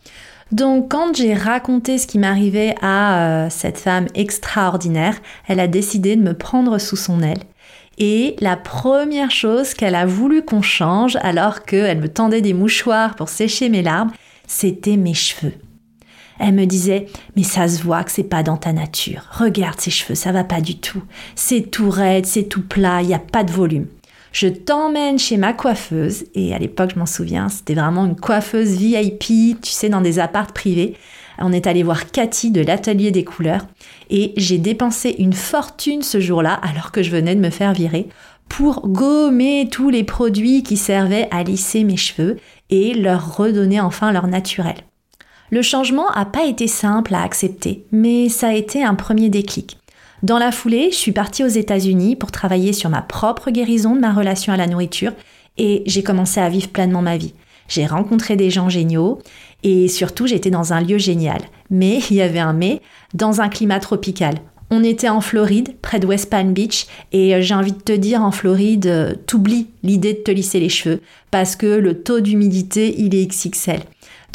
Donc 0.54 0.90
quand 0.90 1.14
j'ai 1.16 1.34
raconté 1.34 1.98
ce 1.98 2.08
qui 2.08 2.20
m'arrivait 2.20 2.74
à 2.82 3.20
euh, 3.20 3.48
cette 3.50 3.78
femme 3.78 4.08
extraordinaire, 4.16 5.18
elle 5.48 5.60
a 5.60 5.68
décidé 5.68 6.16
de 6.16 6.22
me 6.22 6.34
prendre 6.34 6.78
sous 6.78 6.96
son 6.96 7.22
aile. 7.22 7.44
Et 7.98 8.36
la 8.40 8.56
première 8.56 9.32
chose 9.32 9.74
qu'elle 9.74 9.96
a 9.96 10.06
voulu 10.06 10.44
qu'on 10.44 10.62
change 10.62 11.18
alors 11.22 11.64
qu'elle 11.64 12.00
me 12.00 12.10
tendait 12.10 12.42
des 12.42 12.54
mouchoirs 12.54 13.16
pour 13.16 13.30
sécher 13.30 13.70
mes 13.70 13.82
larmes, 13.82 14.12
c'était 14.46 14.98
mes 14.98 15.16
cheveux. 15.16 15.54
Elle 16.40 16.54
me 16.54 16.66
disait 16.66 17.08
Mais 17.36 17.44
ça 17.44 17.68
se 17.68 17.82
voit 17.82 18.04
que 18.04 18.12
c'est 18.12 18.24
pas 18.24 18.44
dans 18.44 18.58
ta 18.58 18.72
nature. 18.72 19.24
Regarde 19.32 19.80
ses 19.80 19.90
cheveux, 19.90 20.14
ça 20.14 20.32
va 20.32 20.44
pas 20.44 20.62
du 20.62 20.78
tout. 20.78 21.02
C'est 21.36 21.72
tout 21.72 21.90
raide, 21.90 22.28
c'est 22.28 22.44
tout 22.44 22.62
plat, 22.62 23.02
il 23.02 23.08
n'y 23.08 23.16
a 23.16 23.20
pas 23.20 23.44
de 23.44 23.52
volume. 23.52 23.88
Je 24.32 24.48
t'emmène 24.48 25.18
chez 25.18 25.38
ma 25.38 25.54
coiffeuse, 25.54 26.26
et 26.36 26.54
à 26.54 26.60
l'époque, 26.60 26.92
je 26.94 27.00
m'en 27.00 27.08
souviens, 27.08 27.50
c'était 27.50 27.74
vraiment 27.74 28.06
une 28.06 28.16
coiffeuse 28.16 28.78
VIP, 28.78 29.60
tu 29.62 29.72
sais, 29.72 29.90
dans 29.90 30.02
des 30.02 30.20
appartes 30.20 30.54
privés. 30.54 30.96
On 31.40 31.52
est 31.52 31.68
allé 31.68 31.84
voir 31.84 32.12
Cathy 32.12 32.52
de 32.52 32.62
l'Atelier 32.62 33.12
des 33.12 33.24
couleurs, 33.24 33.66
et 34.10 34.34
j'ai 34.38 34.58
dépensé 34.58 35.16
une 35.20 35.34
fortune 35.34 36.02
ce 36.02 36.20
jour-là, 36.20 36.54
alors 36.54 36.92
que 36.92 37.04
je 37.04 37.12
venais 37.12 37.36
de 37.36 37.42
me 37.42 37.50
faire 37.50 37.74
virer, 37.74 38.08
pour 38.50 38.88
gommer 38.88 39.68
tous 39.72 39.90
les 39.90 40.04
produits 40.04 40.64
qui 40.64 40.78
servaient 40.78 41.28
à 41.32 41.44
lisser 41.44 41.84
mes 41.84 41.98
cheveux 41.98 42.38
et 42.70 42.94
leur 42.94 43.38
redonner 43.38 43.80
enfin 43.82 44.12
leur 44.12 44.28
naturel. 44.28 44.76
Le 45.50 45.62
changement 45.62 46.10
n'a 46.16 46.26
pas 46.26 46.46
été 46.46 46.68
simple 46.68 47.16
à 47.16 47.24
accepter, 47.24 47.86
mais 47.92 48.30
ça 48.30 48.50
a 48.50 48.54
été 48.54 48.84
un 48.84 48.96
premier 48.96 49.30
déclic. 49.30 49.78
Dans 50.24 50.40
la 50.40 50.52
foulée, 50.52 50.90
je 50.92 50.98
suis 50.98 51.12
partie 51.12 51.44
aux 51.44 51.48
États-Unis 51.48 52.16
pour 52.16 52.32
travailler 52.32 52.74
sur 52.74 52.90
ma 52.90 53.02
propre 53.02 53.52
guérison 53.52 53.96
de 53.96 54.02
ma 54.02 54.14
relation 54.14 54.52
à 54.52 54.58
la 54.58 54.68
nourriture 54.68 55.14
et 55.58 55.84
j'ai 55.86 56.04
commencé 56.04 56.40
à 56.40 56.50
vivre 56.50 56.70
pleinement 56.70 57.02
ma 57.02 57.18
vie. 57.18 57.34
J'ai 57.68 57.86
rencontré 57.86 58.36
des 58.36 58.50
gens 58.50 58.70
géniaux 58.70 59.20
et 59.64 59.88
surtout 59.88 60.28
j'étais 60.28 60.50
dans 60.50 60.74
un 60.74 60.82
lieu 60.82 60.98
génial. 60.98 61.42
Mais 61.70 62.00
il 62.10 62.16
y 62.16 62.22
avait 62.22 62.40
un 62.40 62.54
mais, 62.54 62.82
dans 63.14 63.42
un 63.42 63.50
climat 63.50 63.80
tropical. 63.80 64.36
On 64.70 64.84
était 64.84 65.08
en 65.08 65.22
Floride, 65.22 65.76
près 65.82 66.00
de 66.00 66.06
West 66.06 66.30
Palm 66.30 66.52
Beach, 66.54 66.88
et 67.14 67.34
euh, 67.34 67.42
j'ai 67.42 67.54
envie 67.54 67.72
de 67.72 67.82
te 67.82 67.94
dire, 67.94 68.22
en 68.22 68.32
Floride, 68.32 68.88
euh, 68.88 69.16
t'oublies 69.26 69.68
l'idée 69.82 70.14
de 70.14 70.20
te 70.20 70.32
lisser 70.32 70.60
les 70.60 70.68
cheveux, 70.68 71.02
parce 71.32 71.56
que 71.56 71.68
le 71.68 72.02
taux 72.04 72.20
d'humidité, 72.20 72.94
il 72.98 73.16
est 73.16 73.26
XXL. 73.26 73.80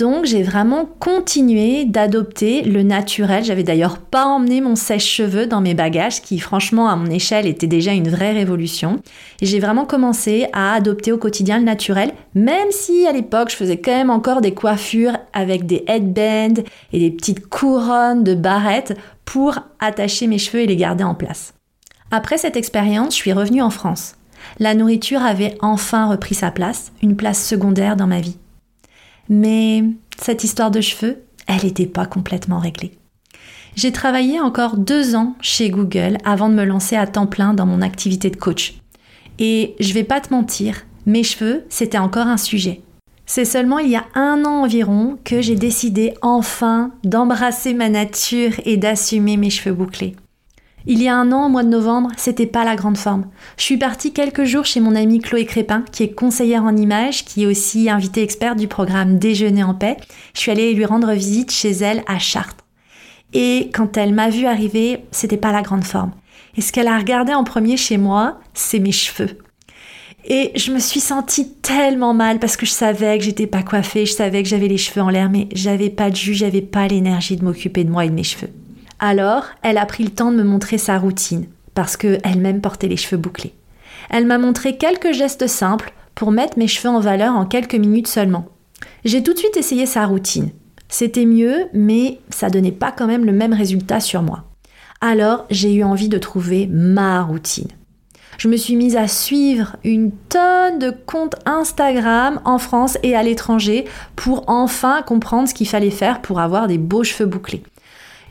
Donc 0.02 0.24
j'ai 0.24 0.42
vraiment 0.42 0.84
continué 0.98 1.84
d'adopter 1.84 2.62
le 2.62 2.82
naturel. 2.82 3.44
J'avais 3.44 3.62
d'ailleurs 3.62 3.98
pas 3.98 4.24
emmené 4.24 4.60
mon 4.60 4.74
sèche-cheveux 4.74 5.46
dans 5.46 5.60
mes 5.60 5.74
bagages, 5.74 6.22
qui 6.22 6.40
franchement 6.40 6.88
à 6.88 6.96
mon 6.96 7.06
échelle 7.06 7.46
était 7.46 7.68
déjà 7.68 7.92
une 7.92 8.08
vraie 8.08 8.32
révolution. 8.32 9.00
Et 9.40 9.46
j'ai 9.46 9.60
vraiment 9.60 9.84
commencé 9.84 10.48
à 10.52 10.74
adopter 10.74 11.12
au 11.12 11.18
quotidien 11.18 11.58
le 11.58 11.64
naturel, 11.64 12.14
même 12.34 12.72
si 12.72 13.06
à 13.06 13.12
l'époque 13.12 13.50
je 13.50 13.54
faisais 13.54 13.76
quand 13.76 13.92
même 13.92 14.10
encore 14.10 14.40
des 14.40 14.54
coiffures 14.54 15.16
avec 15.32 15.66
des 15.66 15.84
headbands 15.86 16.64
et 16.92 16.98
des 16.98 17.12
petites 17.12 17.46
couronnes 17.46 18.24
de 18.24 18.34
barrettes 18.34 18.98
pour 19.24 19.60
attacher 19.78 20.26
mes 20.26 20.38
cheveux 20.38 20.64
et 20.64 20.66
les 20.66 20.74
garder 20.74 21.04
en 21.04 21.14
place. 21.14 21.54
Après 22.10 22.38
cette 22.38 22.56
expérience, 22.56 23.14
je 23.14 23.20
suis 23.20 23.32
revenue 23.32 23.62
en 23.62 23.70
France. 23.70 24.16
La 24.58 24.74
nourriture 24.74 25.22
avait 25.22 25.56
enfin 25.60 26.08
repris 26.10 26.34
sa 26.34 26.50
place, 26.50 26.90
une 27.04 27.14
place 27.14 27.46
secondaire 27.46 27.94
dans 27.94 28.08
ma 28.08 28.20
vie. 28.20 28.36
Mais 29.28 29.84
cette 30.20 30.44
histoire 30.44 30.70
de 30.70 30.80
cheveux, 30.80 31.22
elle 31.46 31.64
n'était 31.64 31.86
pas 31.86 32.06
complètement 32.06 32.58
réglée. 32.58 32.92
J'ai 33.74 33.92
travaillé 33.92 34.38
encore 34.40 34.76
deux 34.76 35.14
ans 35.14 35.34
chez 35.40 35.70
Google 35.70 36.18
avant 36.24 36.48
de 36.48 36.54
me 36.54 36.64
lancer 36.64 36.96
à 36.96 37.06
temps 37.06 37.26
plein 37.26 37.54
dans 37.54 37.66
mon 37.66 37.80
activité 37.80 38.28
de 38.28 38.36
coach. 38.36 38.74
Et 39.38 39.74
je 39.80 39.94
vais 39.94 40.04
pas 40.04 40.20
te 40.20 40.32
mentir, 40.32 40.84
mes 41.06 41.22
cheveux, 41.22 41.64
c'était 41.68 41.98
encore 41.98 42.26
un 42.26 42.36
sujet. 42.36 42.82
C'est 43.24 43.44
seulement 43.44 43.78
il 43.78 43.90
y 43.90 43.96
a 43.96 44.04
un 44.14 44.44
an 44.44 44.62
environ 44.62 45.18
que 45.24 45.40
j'ai 45.40 45.54
décidé 45.54 46.12
enfin 46.20 46.90
d'embrasser 47.02 47.72
ma 47.72 47.88
nature 47.88 48.52
et 48.64 48.76
d'assumer 48.76 49.36
mes 49.36 49.50
cheveux 49.50 49.74
bouclés. 49.74 50.16
Il 50.86 51.00
y 51.00 51.08
a 51.08 51.16
un 51.16 51.30
an, 51.30 51.46
au 51.46 51.48
mois 51.48 51.62
de 51.62 51.68
novembre, 51.68 52.10
c'était 52.16 52.46
pas 52.46 52.64
la 52.64 52.74
grande 52.74 52.96
forme. 52.96 53.26
Je 53.56 53.62
suis 53.62 53.76
partie 53.76 54.12
quelques 54.12 54.44
jours 54.44 54.64
chez 54.64 54.80
mon 54.80 54.96
amie 54.96 55.20
Chloé 55.20 55.44
Crépin, 55.44 55.84
qui 55.92 56.02
est 56.02 56.12
conseillère 56.12 56.64
en 56.64 56.76
images, 56.76 57.24
qui 57.24 57.44
est 57.44 57.46
aussi 57.46 57.88
invitée 57.88 58.22
experte 58.22 58.58
du 58.58 58.66
programme 58.66 59.18
Déjeuner 59.18 59.62
en 59.62 59.74
paix. 59.74 59.96
Je 60.34 60.40
suis 60.40 60.50
allée 60.50 60.74
lui 60.74 60.84
rendre 60.84 61.12
visite 61.12 61.52
chez 61.52 61.70
elle 61.70 62.02
à 62.08 62.18
Chartres. 62.18 62.64
Et 63.32 63.70
quand 63.72 63.96
elle 63.96 64.12
m'a 64.12 64.28
vue 64.28 64.46
arriver, 64.46 65.04
c'était 65.10 65.36
pas 65.36 65.52
la 65.52 65.62
grande 65.62 65.84
forme. 65.84 66.12
Et 66.56 66.60
ce 66.60 66.72
qu'elle 66.72 66.88
a 66.88 66.98
regardé 66.98 67.32
en 67.32 67.44
premier 67.44 67.76
chez 67.76 67.96
moi, 67.96 68.40
c'est 68.52 68.80
mes 68.80 68.92
cheveux. 68.92 69.38
Et 70.24 70.52
je 70.54 70.72
me 70.72 70.78
suis 70.78 71.00
sentie 71.00 71.52
tellement 71.54 72.14
mal 72.14 72.38
parce 72.38 72.56
que 72.56 72.66
je 72.66 72.70
savais 72.70 73.18
que 73.18 73.24
j'étais 73.24 73.46
pas 73.46 73.62
coiffée, 73.62 74.06
je 74.06 74.12
savais 74.12 74.42
que 74.42 74.48
j'avais 74.48 74.68
les 74.68 74.78
cheveux 74.78 75.02
en 75.02 75.08
l'air, 75.08 75.30
mais 75.30 75.48
j'avais 75.52 75.90
pas 75.90 76.10
de 76.10 76.16
jus, 76.16 76.34
j'avais 76.34 76.60
pas 76.60 76.86
l'énergie 76.86 77.36
de 77.36 77.44
m'occuper 77.44 77.84
de 77.84 77.90
moi 77.90 78.04
et 78.04 78.08
de 78.08 78.14
mes 78.14 78.22
cheveux. 78.22 78.50
Alors, 79.04 79.46
elle 79.62 79.78
a 79.78 79.84
pris 79.84 80.04
le 80.04 80.10
temps 80.10 80.30
de 80.30 80.36
me 80.36 80.44
montrer 80.44 80.78
sa 80.78 80.96
routine, 80.96 81.46
parce 81.74 81.96
qu'elle-même 81.96 82.60
portait 82.60 82.86
les 82.86 82.96
cheveux 82.96 83.20
bouclés. 83.20 83.52
Elle 84.10 84.26
m'a 84.26 84.38
montré 84.38 84.76
quelques 84.76 85.10
gestes 85.10 85.48
simples 85.48 85.92
pour 86.14 86.30
mettre 86.30 86.56
mes 86.56 86.68
cheveux 86.68 86.88
en 86.88 87.00
valeur 87.00 87.34
en 87.34 87.44
quelques 87.44 87.74
minutes 87.74 88.06
seulement. 88.06 88.46
J'ai 89.04 89.24
tout 89.24 89.32
de 89.32 89.38
suite 89.38 89.56
essayé 89.56 89.86
sa 89.86 90.06
routine. 90.06 90.50
C'était 90.88 91.24
mieux, 91.24 91.64
mais 91.72 92.20
ça 92.30 92.48
donnait 92.48 92.70
pas 92.70 92.92
quand 92.92 93.08
même 93.08 93.24
le 93.24 93.32
même 93.32 93.52
résultat 93.52 93.98
sur 93.98 94.22
moi. 94.22 94.44
Alors, 95.00 95.46
j'ai 95.50 95.74
eu 95.74 95.82
envie 95.82 96.08
de 96.08 96.18
trouver 96.18 96.68
ma 96.70 97.22
routine. 97.22 97.72
Je 98.38 98.46
me 98.46 98.56
suis 98.56 98.76
mise 98.76 98.94
à 98.94 99.08
suivre 99.08 99.74
une 99.82 100.12
tonne 100.28 100.78
de 100.78 100.92
comptes 100.92 101.34
Instagram 101.44 102.40
en 102.44 102.58
France 102.58 102.98
et 103.02 103.16
à 103.16 103.24
l'étranger 103.24 103.84
pour 104.14 104.44
enfin 104.46 105.02
comprendre 105.02 105.48
ce 105.48 105.54
qu'il 105.54 105.68
fallait 105.68 105.90
faire 105.90 106.22
pour 106.22 106.38
avoir 106.38 106.68
des 106.68 106.78
beaux 106.78 107.02
cheveux 107.02 107.26
bouclés. 107.26 107.64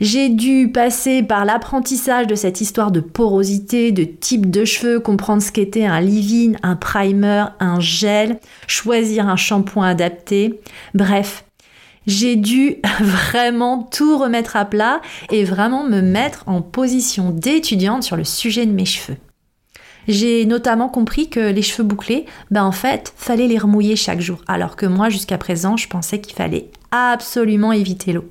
J'ai 0.00 0.28
dû 0.28 0.70
passer 0.72 1.22
par 1.22 1.44
l'apprentissage 1.44 2.26
de 2.26 2.34
cette 2.34 2.60
histoire 2.60 2.90
de 2.90 3.00
porosité, 3.00 3.92
de 3.92 4.04
type 4.04 4.50
de 4.50 4.64
cheveux, 4.64 5.00
comprendre 5.00 5.42
ce 5.42 5.52
qu'était 5.52 5.84
un 5.84 6.00
leave-in, 6.00 6.56
un 6.62 6.76
primer, 6.76 7.44
un 7.60 7.78
gel, 7.78 8.40
choisir 8.66 9.28
un 9.28 9.36
shampoing 9.36 9.86
adapté. 9.86 10.60
Bref, 10.94 11.44
j'ai 12.06 12.36
dû 12.36 12.76
vraiment 13.00 13.82
tout 13.82 14.18
remettre 14.18 14.56
à 14.56 14.64
plat 14.64 15.00
et 15.30 15.44
vraiment 15.44 15.84
me 15.84 16.00
mettre 16.00 16.44
en 16.46 16.62
position 16.62 17.30
d'étudiante 17.30 18.02
sur 18.02 18.16
le 18.16 18.24
sujet 18.24 18.66
de 18.66 18.72
mes 18.72 18.86
cheveux. 18.86 19.18
J'ai 20.08 20.46
notamment 20.46 20.88
compris 20.88 21.28
que 21.28 21.38
les 21.38 21.62
cheveux 21.62 21.84
bouclés, 21.84 22.26
ben 22.50 22.64
en 22.64 22.72
fait, 22.72 23.14
fallait 23.16 23.46
les 23.46 23.58
remouiller 23.58 23.94
chaque 23.94 24.20
jour, 24.20 24.42
alors 24.48 24.74
que 24.74 24.86
moi, 24.86 25.10
jusqu'à 25.10 25.38
présent, 25.38 25.76
je 25.76 25.86
pensais 25.86 26.20
qu'il 26.20 26.34
fallait 26.34 26.70
absolument 26.90 27.72
éviter 27.72 28.12
l'eau. 28.12 28.24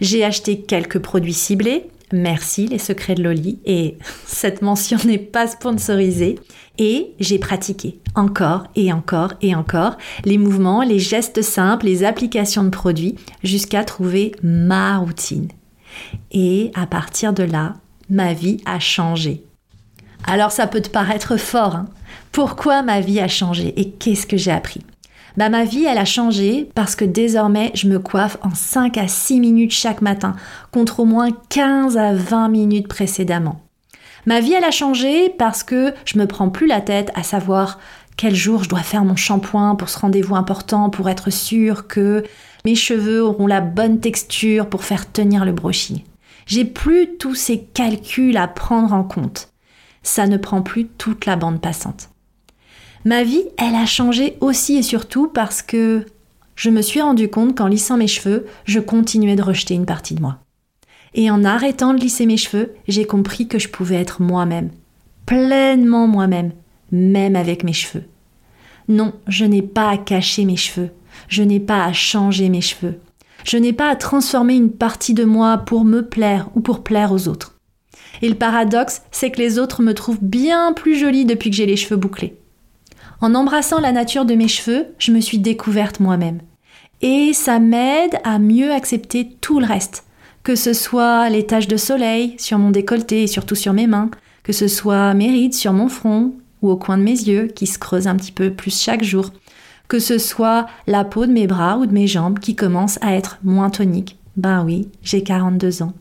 J'ai 0.00 0.24
acheté 0.24 0.60
quelques 0.60 0.98
produits 0.98 1.34
ciblés. 1.34 1.90
Merci 2.12 2.66
les 2.66 2.78
secrets 2.78 3.14
de 3.14 3.22
Loli. 3.22 3.58
Et 3.64 3.98
cette 4.26 4.62
mention 4.62 4.98
n'est 5.04 5.18
pas 5.18 5.46
sponsorisée. 5.46 6.38
Et 6.78 7.12
j'ai 7.20 7.38
pratiqué 7.38 8.00
encore 8.14 8.64
et 8.74 8.92
encore 8.92 9.34
et 9.42 9.54
encore 9.54 9.98
les 10.24 10.38
mouvements, 10.38 10.82
les 10.82 10.98
gestes 10.98 11.42
simples, 11.42 11.86
les 11.86 12.04
applications 12.04 12.64
de 12.64 12.70
produits 12.70 13.16
jusqu'à 13.44 13.84
trouver 13.84 14.32
ma 14.42 14.98
routine. 14.98 15.48
Et 16.32 16.70
à 16.74 16.86
partir 16.86 17.32
de 17.32 17.42
là, 17.42 17.74
ma 18.08 18.32
vie 18.32 18.58
a 18.64 18.78
changé. 18.78 19.44
Alors 20.24 20.52
ça 20.52 20.66
peut 20.66 20.80
te 20.80 20.90
paraître 20.90 21.36
fort. 21.36 21.76
Hein 21.76 21.88
Pourquoi 22.32 22.82
ma 22.82 23.00
vie 23.00 23.20
a 23.20 23.28
changé 23.28 23.78
et 23.78 23.90
qu'est-ce 23.90 24.26
que 24.26 24.36
j'ai 24.36 24.50
appris? 24.50 24.80
Bah, 25.36 25.48
ma 25.48 25.64
vie, 25.64 25.84
elle 25.84 25.98
a 25.98 26.04
changé 26.04 26.68
parce 26.74 26.96
que 26.96 27.04
désormais, 27.04 27.70
je 27.74 27.88
me 27.88 27.98
coiffe 27.98 28.36
en 28.42 28.54
5 28.54 28.98
à 28.98 29.08
6 29.08 29.40
minutes 29.40 29.72
chaque 29.72 30.02
matin, 30.02 30.34
contre 30.72 31.00
au 31.00 31.04
moins 31.04 31.30
15 31.48 31.96
à 31.96 32.12
20 32.12 32.48
minutes 32.48 32.88
précédemment. 32.88 33.60
Ma 34.26 34.40
vie, 34.40 34.52
elle 34.52 34.64
a 34.64 34.70
changé 34.70 35.30
parce 35.30 35.62
que 35.62 35.94
je 36.04 36.18
me 36.18 36.26
prends 36.26 36.50
plus 36.50 36.66
la 36.66 36.80
tête 36.80 37.10
à 37.14 37.22
savoir 37.22 37.78
quel 38.16 38.34
jour 38.34 38.64
je 38.64 38.68
dois 38.68 38.80
faire 38.82 39.04
mon 39.04 39.16
shampoing 39.16 39.76
pour 39.76 39.88
ce 39.88 39.98
rendez-vous 39.98 40.36
important, 40.36 40.90
pour 40.90 41.08
être 41.08 41.30
sûr 41.30 41.86
que 41.86 42.22
mes 42.66 42.74
cheveux 42.74 43.22
auront 43.22 43.46
la 43.46 43.62
bonne 43.62 44.00
texture 44.00 44.68
pour 44.68 44.84
faire 44.84 45.10
tenir 45.10 45.44
le 45.46 45.52
brushing. 45.52 46.02
J'ai 46.46 46.64
plus 46.64 47.16
tous 47.18 47.34
ces 47.34 47.62
calculs 47.62 48.36
à 48.36 48.48
prendre 48.48 48.92
en 48.92 49.04
compte. 49.04 49.48
Ça 50.02 50.26
ne 50.26 50.36
prend 50.36 50.62
plus 50.62 50.86
toute 50.86 51.24
la 51.24 51.36
bande 51.36 51.60
passante. 51.60 52.10
Ma 53.04 53.24
vie, 53.24 53.44
elle 53.56 53.74
a 53.74 53.86
changé 53.86 54.36
aussi 54.40 54.76
et 54.76 54.82
surtout 54.82 55.28
parce 55.28 55.62
que 55.62 56.04
je 56.54 56.68
me 56.68 56.82
suis 56.82 57.00
rendu 57.00 57.30
compte 57.30 57.56
qu'en 57.56 57.66
lissant 57.66 57.96
mes 57.96 58.06
cheveux, 58.06 58.46
je 58.66 58.78
continuais 58.78 59.36
de 59.36 59.42
rejeter 59.42 59.72
une 59.72 59.86
partie 59.86 60.14
de 60.14 60.20
moi. 60.20 60.38
Et 61.14 61.30
en 61.30 61.42
arrêtant 61.42 61.94
de 61.94 62.00
lisser 62.00 62.26
mes 62.26 62.36
cheveux, 62.36 62.74
j'ai 62.86 63.06
compris 63.06 63.48
que 63.48 63.58
je 63.58 63.68
pouvais 63.68 63.96
être 63.96 64.20
moi-même, 64.20 64.70
pleinement 65.24 66.06
moi-même, 66.06 66.52
même 66.92 67.36
avec 67.36 67.64
mes 67.64 67.72
cheveux. 67.72 68.04
Non, 68.88 69.14
je 69.26 69.46
n'ai 69.46 69.62
pas 69.62 69.88
à 69.88 69.96
cacher 69.96 70.44
mes 70.44 70.56
cheveux, 70.56 70.90
je 71.28 71.42
n'ai 71.42 71.60
pas 71.60 71.84
à 71.84 71.94
changer 71.94 72.50
mes 72.50 72.60
cheveux, 72.60 73.00
je 73.44 73.56
n'ai 73.56 73.72
pas 73.72 73.88
à 73.88 73.96
transformer 73.96 74.56
une 74.56 74.72
partie 74.72 75.14
de 75.14 75.24
moi 75.24 75.56
pour 75.56 75.84
me 75.86 76.06
plaire 76.06 76.50
ou 76.54 76.60
pour 76.60 76.82
plaire 76.82 77.12
aux 77.12 77.28
autres. 77.28 77.54
Et 78.20 78.28
le 78.28 78.34
paradoxe, 78.34 79.00
c'est 79.10 79.30
que 79.30 79.40
les 79.40 79.58
autres 79.58 79.82
me 79.82 79.94
trouvent 79.94 80.22
bien 80.22 80.74
plus 80.74 80.98
jolie 80.98 81.24
depuis 81.24 81.48
que 81.48 81.56
j'ai 81.56 81.66
les 81.66 81.76
cheveux 81.76 81.96
bouclés. 81.96 82.36
En 83.22 83.34
embrassant 83.34 83.80
la 83.80 83.92
nature 83.92 84.24
de 84.24 84.34
mes 84.34 84.48
cheveux, 84.48 84.86
je 84.98 85.12
me 85.12 85.20
suis 85.20 85.38
découverte 85.38 86.00
moi-même. 86.00 86.40
Et 87.02 87.32
ça 87.34 87.58
m'aide 87.58 88.18
à 88.24 88.38
mieux 88.38 88.72
accepter 88.72 89.36
tout 89.42 89.60
le 89.60 89.66
reste. 89.66 90.04
Que 90.42 90.54
ce 90.54 90.72
soit 90.72 91.28
les 91.28 91.44
taches 91.44 91.68
de 91.68 91.76
soleil 91.76 92.34
sur 92.38 92.58
mon 92.58 92.70
décolleté 92.70 93.22
et 93.22 93.26
surtout 93.26 93.54
sur 93.54 93.74
mes 93.74 93.86
mains, 93.86 94.10
que 94.42 94.54
ce 94.54 94.68
soit 94.68 95.12
mes 95.12 95.30
rides 95.30 95.52
sur 95.52 95.74
mon 95.74 95.88
front 95.88 96.32
ou 96.62 96.70
au 96.70 96.76
coin 96.76 96.96
de 96.96 97.02
mes 97.02 97.10
yeux 97.10 97.48
qui 97.48 97.66
se 97.66 97.78
creusent 97.78 98.06
un 98.06 98.16
petit 98.16 98.32
peu 98.32 98.50
plus 98.50 98.82
chaque 98.82 99.04
jour, 99.04 99.30
que 99.88 99.98
ce 99.98 100.16
soit 100.16 100.66
la 100.86 101.04
peau 101.04 101.26
de 101.26 101.32
mes 101.32 101.46
bras 101.46 101.76
ou 101.76 101.84
de 101.84 101.92
mes 101.92 102.06
jambes 102.06 102.38
qui 102.38 102.56
commence 102.56 102.98
à 103.02 103.14
être 103.14 103.38
moins 103.44 103.68
tonique. 103.68 104.18
Ben 104.36 104.64
oui, 104.64 104.88
j'ai 105.02 105.22
42 105.22 105.82
ans. 105.82 105.92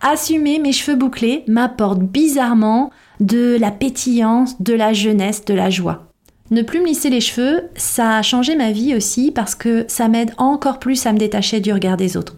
Assumer 0.00 0.58
mes 0.58 0.72
cheveux 0.72 0.96
bouclés 0.96 1.44
m'apporte 1.46 2.00
bizarrement 2.00 2.90
de 3.20 3.56
la 3.58 3.70
pétillance, 3.70 4.60
de 4.60 4.74
la 4.74 4.92
jeunesse, 4.92 5.44
de 5.44 5.54
la 5.54 5.70
joie. 5.70 6.06
Ne 6.52 6.62
plus 6.62 6.80
me 6.80 6.86
lisser 6.86 7.10
les 7.10 7.20
cheveux, 7.20 7.62
ça 7.74 8.18
a 8.18 8.22
changé 8.22 8.54
ma 8.54 8.70
vie 8.70 8.94
aussi 8.94 9.32
parce 9.32 9.56
que 9.56 9.84
ça 9.88 10.06
m'aide 10.06 10.30
encore 10.38 10.78
plus 10.78 11.04
à 11.04 11.12
me 11.12 11.18
détacher 11.18 11.58
du 11.58 11.72
regard 11.72 11.96
des 11.96 12.16
autres. 12.16 12.36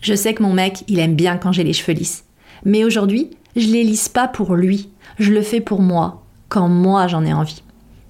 Je 0.00 0.14
sais 0.14 0.34
que 0.34 0.42
mon 0.42 0.52
mec, 0.52 0.82
il 0.88 0.98
aime 0.98 1.14
bien 1.14 1.36
quand 1.36 1.52
j'ai 1.52 1.62
les 1.62 1.72
cheveux 1.72 1.96
lisses. 1.96 2.24
Mais 2.64 2.82
aujourd'hui, 2.84 3.30
je 3.54 3.68
les 3.68 3.84
lisse 3.84 4.08
pas 4.08 4.26
pour 4.26 4.56
lui, 4.56 4.88
je 5.20 5.32
le 5.32 5.40
fais 5.40 5.60
pour 5.60 5.80
moi, 5.80 6.24
quand 6.48 6.68
moi 6.68 7.06
j'en 7.06 7.24
ai 7.24 7.32
envie. 7.32 7.62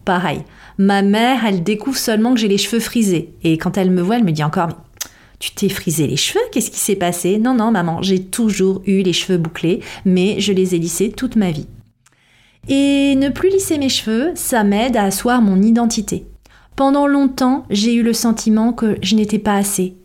Pareil, 0.06 0.40
ma 0.78 1.02
mère, 1.02 1.44
elle 1.44 1.62
découvre 1.62 1.98
seulement 1.98 2.32
que 2.32 2.40
j'ai 2.40 2.48
les 2.48 2.58
cheveux 2.58 2.80
frisés. 2.80 3.34
Et 3.42 3.58
quand 3.58 3.76
elle 3.76 3.90
me 3.90 4.00
voit, 4.00 4.16
elle 4.16 4.24
me 4.24 4.32
dit 4.32 4.44
encore 4.44 4.70
Tu 5.40 5.50
t'es 5.50 5.68
frisé 5.68 6.06
les 6.06 6.16
cheveux? 6.16 6.44
Qu'est-ce 6.52 6.70
qui 6.70 6.78
s'est 6.78 6.96
passé? 6.96 7.36
Non, 7.36 7.54
non, 7.54 7.70
maman, 7.70 8.00
j'ai 8.00 8.22
toujours 8.22 8.80
eu 8.86 9.02
les 9.02 9.12
cheveux 9.12 9.38
bouclés, 9.38 9.80
mais 10.06 10.40
je 10.40 10.54
les 10.54 10.74
ai 10.74 10.78
lissés 10.78 11.12
toute 11.12 11.36
ma 11.36 11.50
vie. 11.50 11.66
Et 12.68 13.14
ne 13.16 13.28
plus 13.28 13.50
lisser 13.50 13.78
mes 13.78 13.88
cheveux, 13.88 14.32
ça 14.34 14.64
m'aide 14.64 14.96
à 14.96 15.04
asseoir 15.04 15.42
mon 15.42 15.60
identité. 15.60 16.26
Pendant 16.76 17.06
longtemps, 17.06 17.66
j'ai 17.70 17.94
eu 17.94 18.02
le 18.02 18.12
sentiment 18.12 18.72
que 18.72 18.96
je 19.02 19.14
n'étais 19.14 19.38
pas 19.38 19.54
assez. 19.54 19.96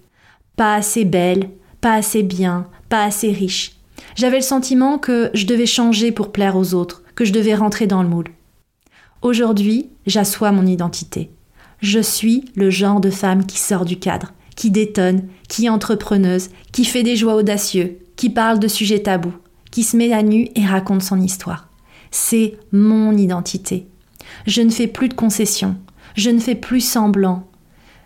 Pas 0.55 0.75
assez 0.75 1.05
belle, 1.05 1.49
pas 1.81 1.93
assez 1.93 2.21
bien, 2.21 2.67
pas 2.89 3.03
assez 3.03 3.31
riche. 3.31 3.77
J'avais 4.15 4.37
le 4.37 4.43
sentiment 4.43 4.97
que 4.97 5.31
je 5.33 5.45
devais 5.45 5.65
changer 5.65 6.11
pour 6.11 6.31
plaire 6.31 6.57
aux 6.57 6.73
autres, 6.73 7.03
que 7.15 7.25
je 7.25 7.33
devais 7.33 7.55
rentrer 7.55 7.87
dans 7.87 8.03
le 8.03 8.09
moule. 8.09 8.29
Aujourd'hui, 9.21 9.89
j'assois 10.05 10.51
mon 10.51 10.65
identité. 10.65 11.29
Je 11.81 11.99
suis 11.99 12.45
le 12.55 12.69
genre 12.69 12.99
de 12.99 13.09
femme 13.09 13.45
qui 13.45 13.57
sort 13.57 13.85
du 13.85 13.97
cadre, 13.97 14.33
qui 14.55 14.69
détonne, 14.69 15.29
qui 15.47 15.65
est 15.65 15.69
entrepreneuse, 15.69 16.49
qui 16.73 16.83
fait 16.83 17.03
des 17.03 17.15
joies 17.15 17.35
audacieux, 17.35 17.99
qui 18.17 18.29
parle 18.29 18.59
de 18.59 18.67
sujets 18.67 19.01
tabous, 19.01 19.33
qui 19.71 19.83
se 19.83 19.95
met 19.95 20.11
à 20.11 20.23
nu 20.23 20.49
et 20.55 20.65
raconte 20.65 21.03
son 21.03 21.21
histoire. 21.21 21.68
C'est 22.11 22.57
mon 22.71 23.15
identité. 23.17 23.87
Je 24.45 24.61
ne 24.61 24.69
fais 24.69 24.87
plus 24.87 25.09
de 25.09 25.13
concessions, 25.13 25.75
je 26.15 26.29
ne 26.29 26.39
fais 26.39 26.55
plus 26.55 26.81
semblant. 26.81 27.47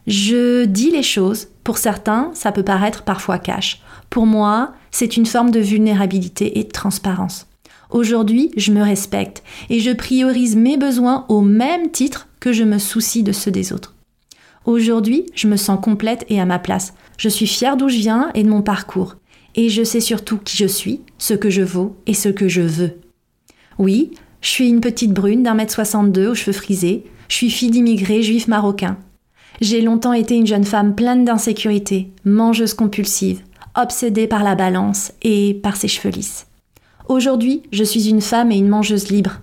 Je 0.07 0.65
dis 0.65 0.91
les 0.91 1.03
choses, 1.03 1.47
pour 1.63 1.77
certains, 1.77 2.31
ça 2.33 2.51
peut 2.51 2.63
paraître 2.63 3.03
parfois 3.03 3.39
cash. 3.39 3.81
Pour 4.09 4.25
moi, 4.25 4.73
c'est 4.91 5.17
une 5.17 5.25
forme 5.25 5.51
de 5.51 5.59
vulnérabilité 5.59 6.59
et 6.59 6.63
de 6.65 6.71
transparence. 6.71 7.47
Aujourd'hui, 7.89 8.51
je 8.57 8.71
me 8.71 8.81
respecte 8.81 9.43
et 9.69 9.79
je 9.79 9.91
priorise 9.91 10.55
mes 10.55 10.77
besoins 10.77 11.25
au 11.29 11.41
même 11.41 11.91
titre 11.91 12.27
que 12.39 12.51
je 12.51 12.63
me 12.63 12.79
soucie 12.79 13.23
de 13.23 13.31
ceux 13.31 13.51
des 13.51 13.71
autres. 13.71 13.95
Aujourd'hui, 14.65 15.25
je 15.35 15.47
me 15.47 15.57
sens 15.57 15.79
complète 15.81 16.25
et 16.29 16.41
à 16.41 16.45
ma 16.45 16.59
place. 16.59 16.93
Je 17.17 17.29
suis 17.29 17.47
fière 17.47 17.77
d'où 17.77 17.89
je 17.89 17.97
viens 17.97 18.31
et 18.33 18.43
de 18.43 18.49
mon 18.49 18.61
parcours. 18.61 19.15
Et 19.55 19.69
je 19.69 19.83
sais 19.83 19.99
surtout 19.99 20.37
qui 20.37 20.57
je 20.57 20.65
suis, 20.65 21.01
ce 21.17 21.33
que 21.33 21.49
je 21.49 21.61
vaux 21.61 21.95
et 22.07 22.13
ce 22.13 22.29
que 22.29 22.47
je 22.47 22.61
veux. 22.61 22.99
Oui, 23.79 24.11
je 24.41 24.49
suis 24.49 24.69
une 24.69 24.81
petite 24.81 25.13
brune 25.13 25.43
d'un 25.43 25.53
mètre 25.53 25.73
62 25.73 26.27
aux 26.27 26.35
cheveux 26.35 26.53
frisés. 26.53 27.05
Je 27.29 27.35
suis 27.35 27.49
fille 27.49 27.71
d'immigrés 27.71 28.21
juifs 28.21 28.47
marocains. 28.47 28.97
J'ai 29.61 29.81
longtemps 29.81 30.13
été 30.13 30.35
une 30.35 30.47
jeune 30.47 30.65
femme 30.65 30.95
pleine 30.95 31.25
d'insécurité, 31.25 32.11
mangeuse 32.25 32.73
compulsive, 32.73 33.41
obsédée 33.75 34.27
par 34.27 34.43
la 34.43 34.55
balance 34.55 35.13
et 35.21 35.53
par 35.53 35.77
ses 35.77 35.87
cheveux 35.87 36.09
lisses. 36.09 36.47
Aujourd'hui, 37.07 37.63
je 37.71 37.83
suis 37.83 38.09
une 38.09 38.21
femme 38.21 38.51
et 38.51 38.57
une 38.57 38.67
mangeuse 38.67 39.09
libre, 39.09 39.39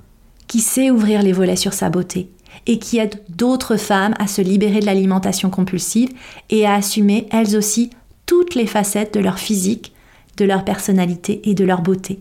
qui 0.47 0.61
sait 0.61 0.91
ouvrir 0.91 1.23
les 1.23 1.33
volets 1.33 1.57
sur 1.57 1.73
sa 1.73 1.91
beauté, 1.91 2.29
et 2.67 2.79
qui 2.79 2.99
aide 2.99 3.23
d'autres 3.29 3.77
femmes 3.77 4.15
à 4.19 4.27
se 4.27 4.43
libérer 4.43 4.81
de 4.81 4.87
l'alimentation 4.87 5.51
compulsive 5.51 6.11
et 6.51 6.67
à 6.67 6.75
assumer 6.75 7.27
elles 7.31 7.57
aussi 7.57 7.91
toutes 8.27 8.55
les 8.55 8.67
facettes 8.67 9.15
de 9.15 9.21
leur 9.21 9.39
physique, 9.39 9.93
de 10.37 10.45
leur 10.45 10.65
personnalité 10.65 11.41
et 11.49 11.55
de 11.55 11.65
leur 11.65 11.83
beauté. 11.83 12.21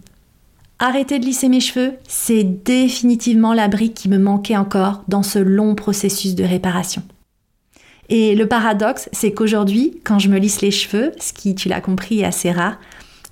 Arrêter 0.82 1.20
de 1.20 1.26
lisser 1.26 1.50
mes 1.50 1.60
cheveux, 1.60 1.98
c'est 2.08 2.46
définitivement 2.46 3.54
la 3.54 3.68
brique 3.68 3.96
qui 3.96 4.08
me 4.08 4.18
manquait 4.18 4.56
encore 4.56 5.04
dans 5.10 5.24
ce 5.24 5.38
long 5.38 5.76
processus 5.76 6.36
de 6.36 6.46
réparation. 6.46 7.04
Et 8.08 8.34
le 8.34 8.48
paradoxe, 8.48 9.10
c'est 9.12 9.34
qu'aujourd'hui, 9.34 10.00
quand 10.06 10.20
je 10.20 10.30
me 10.30 10.40
lisse 10.40 10.62
les 10.62 10.72
cheveux, 10.72 11.12
ce 11.20 11.34
qui, 11.34 11.54
tu 11.54 11.68
l'as 11.68 11.82
compris, 11.82 12.22
est 12.22 12.26
assez 12.26 12.50
rare, 12.50 12.78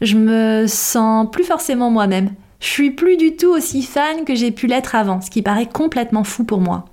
je 0.01 0.17
me 0.17 0.65
sens 0.67 1.31
plus 1.31 1.45
forcément 1.45 1.89
moi-même. 1.89 2.31
Je 2.59 2.67
suis 2.67 2.91
plus 2.91 3.15
du 3.15 3.37
tout 3.37 3.49
aussi 3.49 3.81
fan 3.81 4.25
que 4.25 4.35
j'ai 4.35 4.51
pu 4.51 4.67
l'être 4.67 4.93
avant, 4.93 5.21
ce 5.21 5.29
qui 5.29 5.41
paraît 5.41 5.69
complètement 5.69 6.25
fou 6.25 6.43
pour 6.43 6.59
moi. 6.59 6.83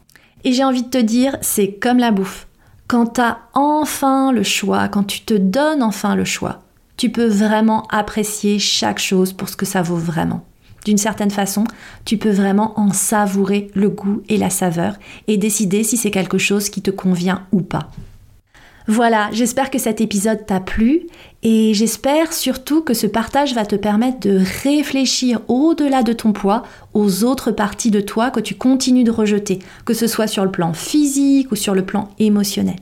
Et 0.45 0.53
j'ai 0.53 0.63
envie 0.63 0.85
de 0.85 0.89
te 0.89 0.99
dire, 0.99 1.37
c'est 1.41 1.73
comme 1.73 1.99
la 1.99 2.13
bouffe. 2.13 2.47
Quand 2.87 3.15
tu 3.15 3.21
as 3.21 3.39
enfin 3.55 4.31
le 4.31 4.45
choix, 4.45 4.87
quand 4.87 5.05
tu 5.05 5.23
te 5.23 5.35
donnes 5.35 5.83
enfin 5.83 6.15
le 6.15 6.25
choix, 6.25 6.61
tu 6.97 7.11
peux 7.11 7.27
vraiment 7.27 7.87
apprécier 7.89 8.59
chaque 8.59 8.99
chose 8.99 9.33
pour 9.33 9.49
ce 9.49 9.57
que 9.57 9.67
ça 9.67 9.83
vaut 9.83 9.97
vraiment. 9.97 10.45
D'une 10.85 10.99
certaine 10.99 11.31
façon, 11.31 11.65
tu 12.05 12.19
peux 12.19 12.31
vraiment 12.31 12.79
en 12.79 12.93
savourer 12.93 13.71
le 13.75 13.89
goût 13.89 14.23
et 14.29 14.37
la 14.37 14.51
saveur 14.51 14.97
et 15.29 15.39
décider 15.39 15.83
si 15.83 15.97
c'est 15.97 16.11
quelque 16.11 16.39
chose 16.39 16.69
qui 16.69 16.83
te 16.83 16.91
convient 16.91 17.47
ou 17.53 17.63
pas. 17.63 17.91
Voilà, 18.87 19.31
j'espère 19.33 19.71
que 19.71 19.79
cet 19.79 20.03
épisode 20.03 20.45
t'a 20.45 20.61
plu 20.61 21.07
et 21.43 21.73
j'espère 21.73 22.35
surtout 22.35 22.83
que 22.83 22.93
ce 22.93 23.07
partage 23.07 23.55
va 23.55 23.65
te 23.65 23.77
permettre 23.77 24.21
de 24.21 24.39
réfléchir 24.63 25.41
au-delà 25.49 26.03
de 26.03 26.13
ton 26.13 26.35
poids 26.35 26.65
aux 26.93 27.25
autres 27.25 27.51
parties 27.51 27.91
de 27.91 28.03
toi 28.03 28.31
que 28.31 28.41
tu 28.41 28.55
continues 28.55 29.05
de 29.05 29.11
rejeter, 29.11 29.61
que 29.87 29.95
ce 29.95 30.07
soit 30.07 30.27
sur 30.27 30.45
le 30.45 30.51
plan 30.51 30.75
physique 30.75 31.51
ou 31.51 31.57
sur 31.57 31.75
le 31.75 31.87
plan 31.87 32.11
émotionnel. 32.19 32.77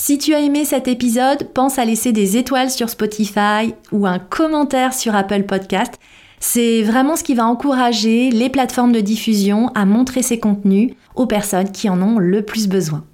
Si 0.00 0.16
tu 0.16 0.32
as 0.32 0.38
aimé 0.38 0.64
cet 0.64 0.86
épisode, 0.86 1.48
pense 1.52 1.76
à 1.76 1.84
laisser 1.84 2.12
des 2.12 2.36
étoiles 2.36 2.70
sur 2.70 2.88
Spotify 2.88 3.74
ou 3.90 4.06
un 4.06 4.20
commentaire 4.20 4.94
sur 4.94 5.16
Apple 5.16 5.42
Podcast. 5.42 5.94
C'est 6.38 6.82
vraiment 6.82 7.16
ce 7.16 7.24
qui 7.24 7.34
va 7.34 7.44
encourager 7.44 8.30
les 8.30 8.48
plateformes 8.48 8.92
de 8.92 9.00
diffusion 9.00 9.72
à 9.74 9.86
montrer 9.86 10.22
ces 10.22 10.38
contenus 10.38 10.92
aux 11.16 11.26
personnes 11.26 11.72
qui 11.72 11.90
en 11.90 12.00
ont 12.00 12.18
le 12.18 12.42
plus 12.42 12.68
besoin. 12.68 13.04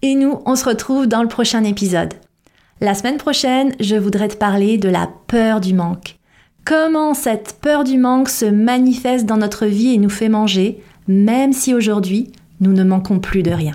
Et 0.00 0.14
nous, 0.14 0.38
on 0.46 0.54
se 0.54 0.66
retrouve 0.66 1.08
dans 1.08 1.22
le 1.22 1.28
prochain 1.28 1.64
épisode. 1.64 2.14
La 2.80 2.94
semaine 2.94 3.18
prochaine, 3.18 3.74
je 3.80 3.96
voudrais 3.96 4.28
te 4.28 4.36
parler 4.36 4.78
de 4.78 4.88
la 4.88 5.10
peur 5.26 5.60
du 5.60 5.74
manque. 5.74 6.20
Comment 6.64 7.12
cette 7.12 7.58
peur 7.60 7.82
du 7.82 7.98
manque 7.98 8.28
se 8.28 8.46
manifeste 8.46 9.26
dans 9.26 9.38
notre 9.38 9.66
vie 9.66 9.94
et 9.94 9.98
nous 9.98 10.10
fait 10.10 10.28
manger, 10.28 10.80
même 11.08 11.52
si 11.52 11.74
aujourd'hui, 11.74 12.30
nous 12.60 12.72
ne 12.72 12.84
manquons 12.84 13.18
plus 13.18 13.42
de 13.42 13.50
rien. 13.50 13.74